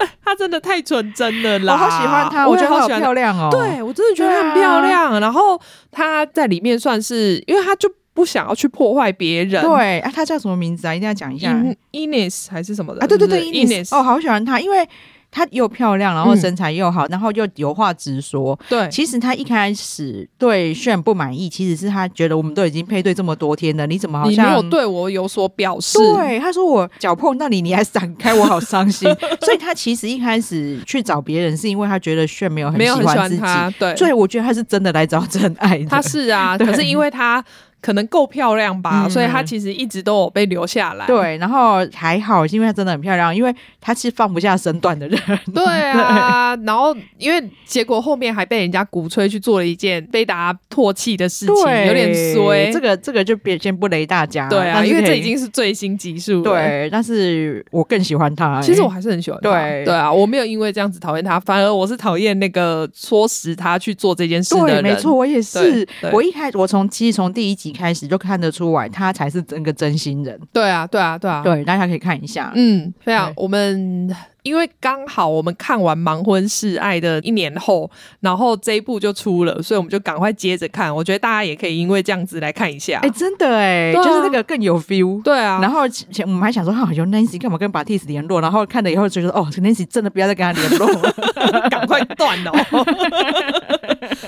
[0.41, 1.73] 他真的太纯真了啦！
[1.73, 3.49] 我好喜欢她，我觉得好漂亮哦。
[3.51, 5.19] 对，我真的觉得她很漂亮。
[5.19, 5.59] 然后
[5.91, 9.63] 她在里面算是，因为她就不想要去破坏别人。
[9.63, 10.95] 对啊，她叫什么名字啊？
[10.95, 11.53] 一定要讲一下。
[11.91, 13.07] Ines 还是什么的啊？
[13.07, 13.95] 对对对，Ines。
[13.95, 14.87] 哦，好喜欢她，因为。
[15.31, 18.57] 她又漂亮，然后身材又好，嗯、然后又有话直说。
[18.69, 25.97] 对，其实她一开始对炫不满意，其实是她觉得我们都已经配对这么多天了，你怎么好像没有对我有所表示？
[25.97, 29.09] 对，她说我脚碰到你，你还闪开，我好伤心。
[29.41, 33.41] 所以她其实一开始去找别人，是因为她觉得炫没有很喜欢自己。
[33.79, 35.85] 对，所以我觉得她是真的来找真爱的。
[35.85, 37.43] 她是啊， 可是因为她。
[37.81, 41.07] 可能够漂亮吧，嗯、所以她其实一直都有被留下来。
[41.07, 45.19] 对，然后还好，因为她真的很漂亮，因为她是放不下身段的人。
[45.53, 51.55] 对啊， 对然后因为结果后面还被人家鼓吹去做了一件被大家唾弃的事情，
[51.87, 52.71] 有点衰。
[52.71, 54.47] 这个这个就别先不雷大家。
[54.47, 56.43] 对啊，因为这已经是最新集数。
[56.43, 58.61] 对，但是我更喜欢她。
[58.61, 59.49] 其实我还是很喜欢她。
[59.49, 64.83] 对对啊，我没有因为这样子讨厌她，反而我是讨厌那个唆使她去做这件事的人。
[64.83, 65.87] 对，没错，我也是。
[66.11, 67.70] 我一开始我从其实从第一集。
[67.71, 70.39] 开始就看得出来，他才是真个真心人。
[70.53, 72.51] 对啊，对啊，对啊，对，大家可以看一下。
[72.55, 73.31] 嗯，非常。
[73.35, 77.89] 我们因为刚好我们看完《盲婚试爱》的一年后，
[78.21, 80.93] 然后这一部就出了，所以我们就赶快接着看。
[80.93, 82.99] 我觉得大家也可以因为这样子来看一下。
[83.03, 85.21] 哎，真的哎，就是那个更有 feel。
[85.21, 85.59] 对啊。
[85.61, 88.41] 然后前我们还想说，哈，有 Nancy 干嘛跟 Batis 联络？
[88.41, 91.13] 然后看了以后就觉得，哦，Nancy 真的不要再跟他联络了，
[91.69, 92.51] 赶快断了。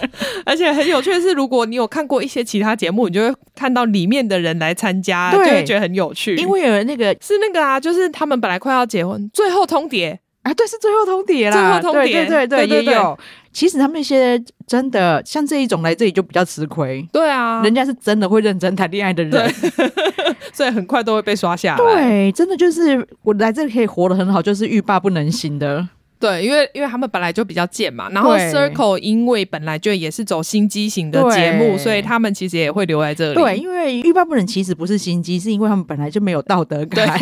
[0.46, 6.36] 而且很有趣的是，如果你有看过一些其他节目，你就会看到里面的人来参加，就会觉得很有趣。
[6.36, 10.18] 因为有那个是那个啊，就是他们本来快要结婚，最后通牒。
[10.44, 13.18] 啊，对，是最后通牒啦，最后通牒，对对对对，对也有。
[13.54, 14.38] 其实他们那些
[14.68, 19.54] 真的像这一种来这里就比较吃亏，对啊，人家是真的会认真谈恋爱的人，
[20.52, 21.96] 所以很快都会被刷下来。
[21.96, 25.88] 对，真的就是我来这里可以活得很好，就是欲罢不能行的。
[26.24, 33.36] 对，因为因为他们本来就比较贱嘛，然后 Circle 因为本来就也是走心机型的节目，所以他们其实也会留在这里。
[33.36, 37.20] 对，因为欲罢不能其实不是心机，是因为他们本来就没有道德感，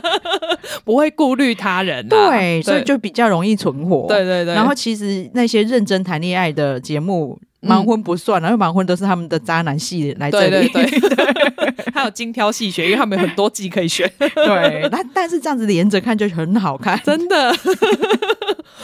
[0.82, 2.08] 不会顾虑他人，啊。
[2.08, 4.06] 对所以就比较容易存活。
[4.08, 4.54] 对对对。
[4.54, 7.38] 然后其实那些认真谈恋爱的节目。
[7.66, 14.10] 盲婚不算，因为盲婚都是他们的渣男系来这里，对对对，还 有精挑细选，因为他们有很多季可以选。
[14.18, 17.54] 对，那但是这样子连着看就很好看，真的。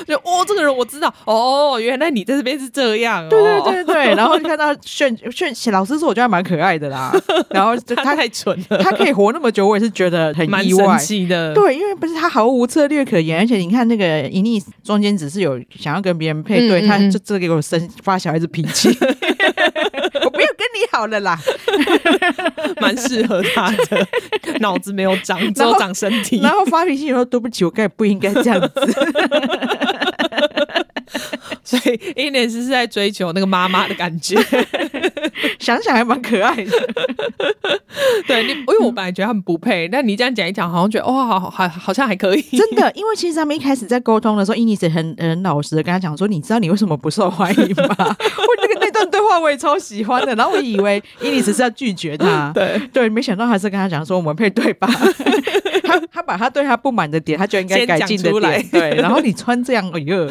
[0.07, 4.15] 就哦，这个人我知道，哦，原来你在这边是这样，对对对 对。
[4.15, 7.13] 然后看到炫炫老师说，我觉得还蛮可爱的啦。
[7.51, 11.55] 然后他，他太蠢了，他可以活那么久，我也是觉得很意外的。
[11.55, 18.91] 对，因为不是他毫无策略可言，而且你看那个伊妮中间只是有想要跟别人配对，嗯嗯他就这给我生发小孩子脾气。
[20.91, 21.39] 好了啦，
[22.81, 24.07] 蛮适合他的，
[24.61, 26.41] 脑子没有长， 只有长身体。
[26.43, 28.71] 然后发脾气以后，对不起，我该不应该这样子。
[31.65, 34.37] 所以 Ines 是在追求那个妈妈的感觉，
[35.59, 36.71] 想想还蛮可爱的。
[38.27, 42.43] 对你，因为我本来觉得他们不配，但你这样讲一讲，好像觉得哇，好好好像还可以。
[42.43, 48.17] 真的，因为其实他们一开始在沟通的时候，Ines 很很老实的跟他讲说：“你知道你为什么不受欢迎吗？”
[49.03, 50.35] 段对话我也超喜欢的。
[50.35, 54.89] 然后我以为 Ines 是要拒绝他， 对对，没想到还是跟他讲说：“我们配对吧。
[55.85, 58.69] ”他他把他对他不满的点，他就应该改进的点。
[58.71, 60.27] 对，然后你穿这样，哎呦，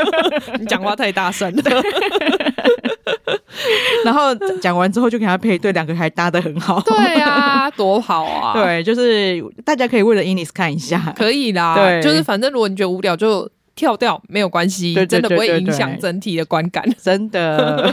[0.58, 1.82] 你讲话太大声了。
[4.04, 6.80] 然后讲完之后就给他配对，两个还搭的很好。
[6.80, 8.54] 对啊，多好啊！
[8.54, 11.74] 对，就是大家可以为了 Ines 看一下，可以啦。
[11.74, 13.48] 对，就是反正如果你觉得无聊就。
[13.82, 17.92] 跳掉没有关系，对对对对对，真的不会影响整体的观感， 真的。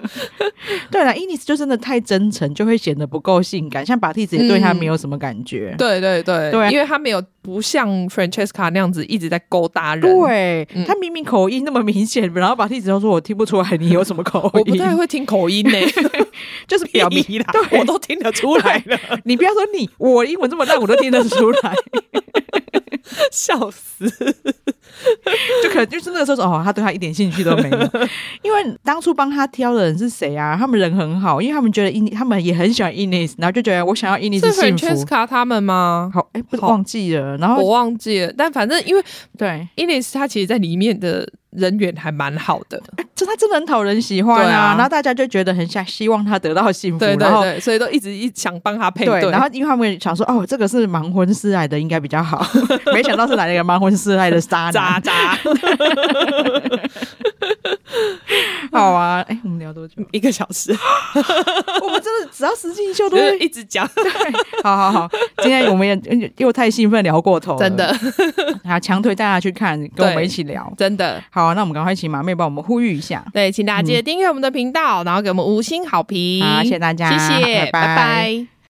[0.90, 3.84] 对了，Ines 就真的太真诚，就会显得不够性感。
[3.84, 5.70] 像 Baptiste 也对他没有什么感觉。
[5.72, 10.02] 嗯、对对对，对，因为他没有不像 Francesca 那样子一直在勾搭人。
[10.02, 14.50] 对、嗯、他明明口音那么明显，然后 Baptiste 都说我听不出来你有什么口音。
[14.52, 16.26] 我不太会听口音呢、欸，
[16.68, 18.98] 就是表明啦，对我都听得出来了。
[19.24, 21.74] 你不要说你，我英文这么烂，我都听得出来。
[23.30, 24.06] 笑死！
[25.62, 27.78] 就可能就是那个时候哦，他对他一点兴趣都没有，
[28.42, 30.56] 因为当初帮他挑的人是谁啊？
[30.58, 34.78] 他们人很好，因为他们觉得伊，他们也很喜欢 Ines，然后就觉得我想要 Ines 是幸福。
[34.78, 36.10] 是 Francesca 他们吗？
[36.12, 39.02] 好，哎、欸，不忘记了，然后我忘记了，但反正因为
[39.36, 41.28] 对 Ines，他其实在里面的。
[41.50, 42.82] 人缘还蛮好的，
[43.14, 44.74] 就他真的很讨人喜欢啊，啊！
[44.74, 49.30] 然后大家就觉得很想希望他得到幸福，对对对，所以都一直一想帮他配对，对。
[49.30, 52.46] 然后因为他们想说，哦，这个是盲婚试爱的，应该比较好。
[52.92, 55.38] 没想到是来了一个盲婚试爱的渣渣渣。
[58.76, 59.94] 好啊，哎、欸，我们聊多久？
[60.12, 60.70] 一个小时。
[61.82, 63.88] 我们真的只要实境秀都会 一直讲。
[63.94, 64.04] 对，
[64.62, 65.08] 好好好，
[65.38, 67.94] 今天我们也又太兴奋聊过头，真的。
[68.64, 71.46] 好，强推大家去看，跟我们一起聊，真的好。
[71.46, 73.24] 好，那我们赶快请马妹帮我们呼吁一下。
[73.32, 76.42] 对，请大家记得订阅我们的频道，嗯，然后给我们五星好评。
[76.42, 77.86] 好，谢谢大家，谢谢，拜拜。
[77.86, 78.55] 拜拜。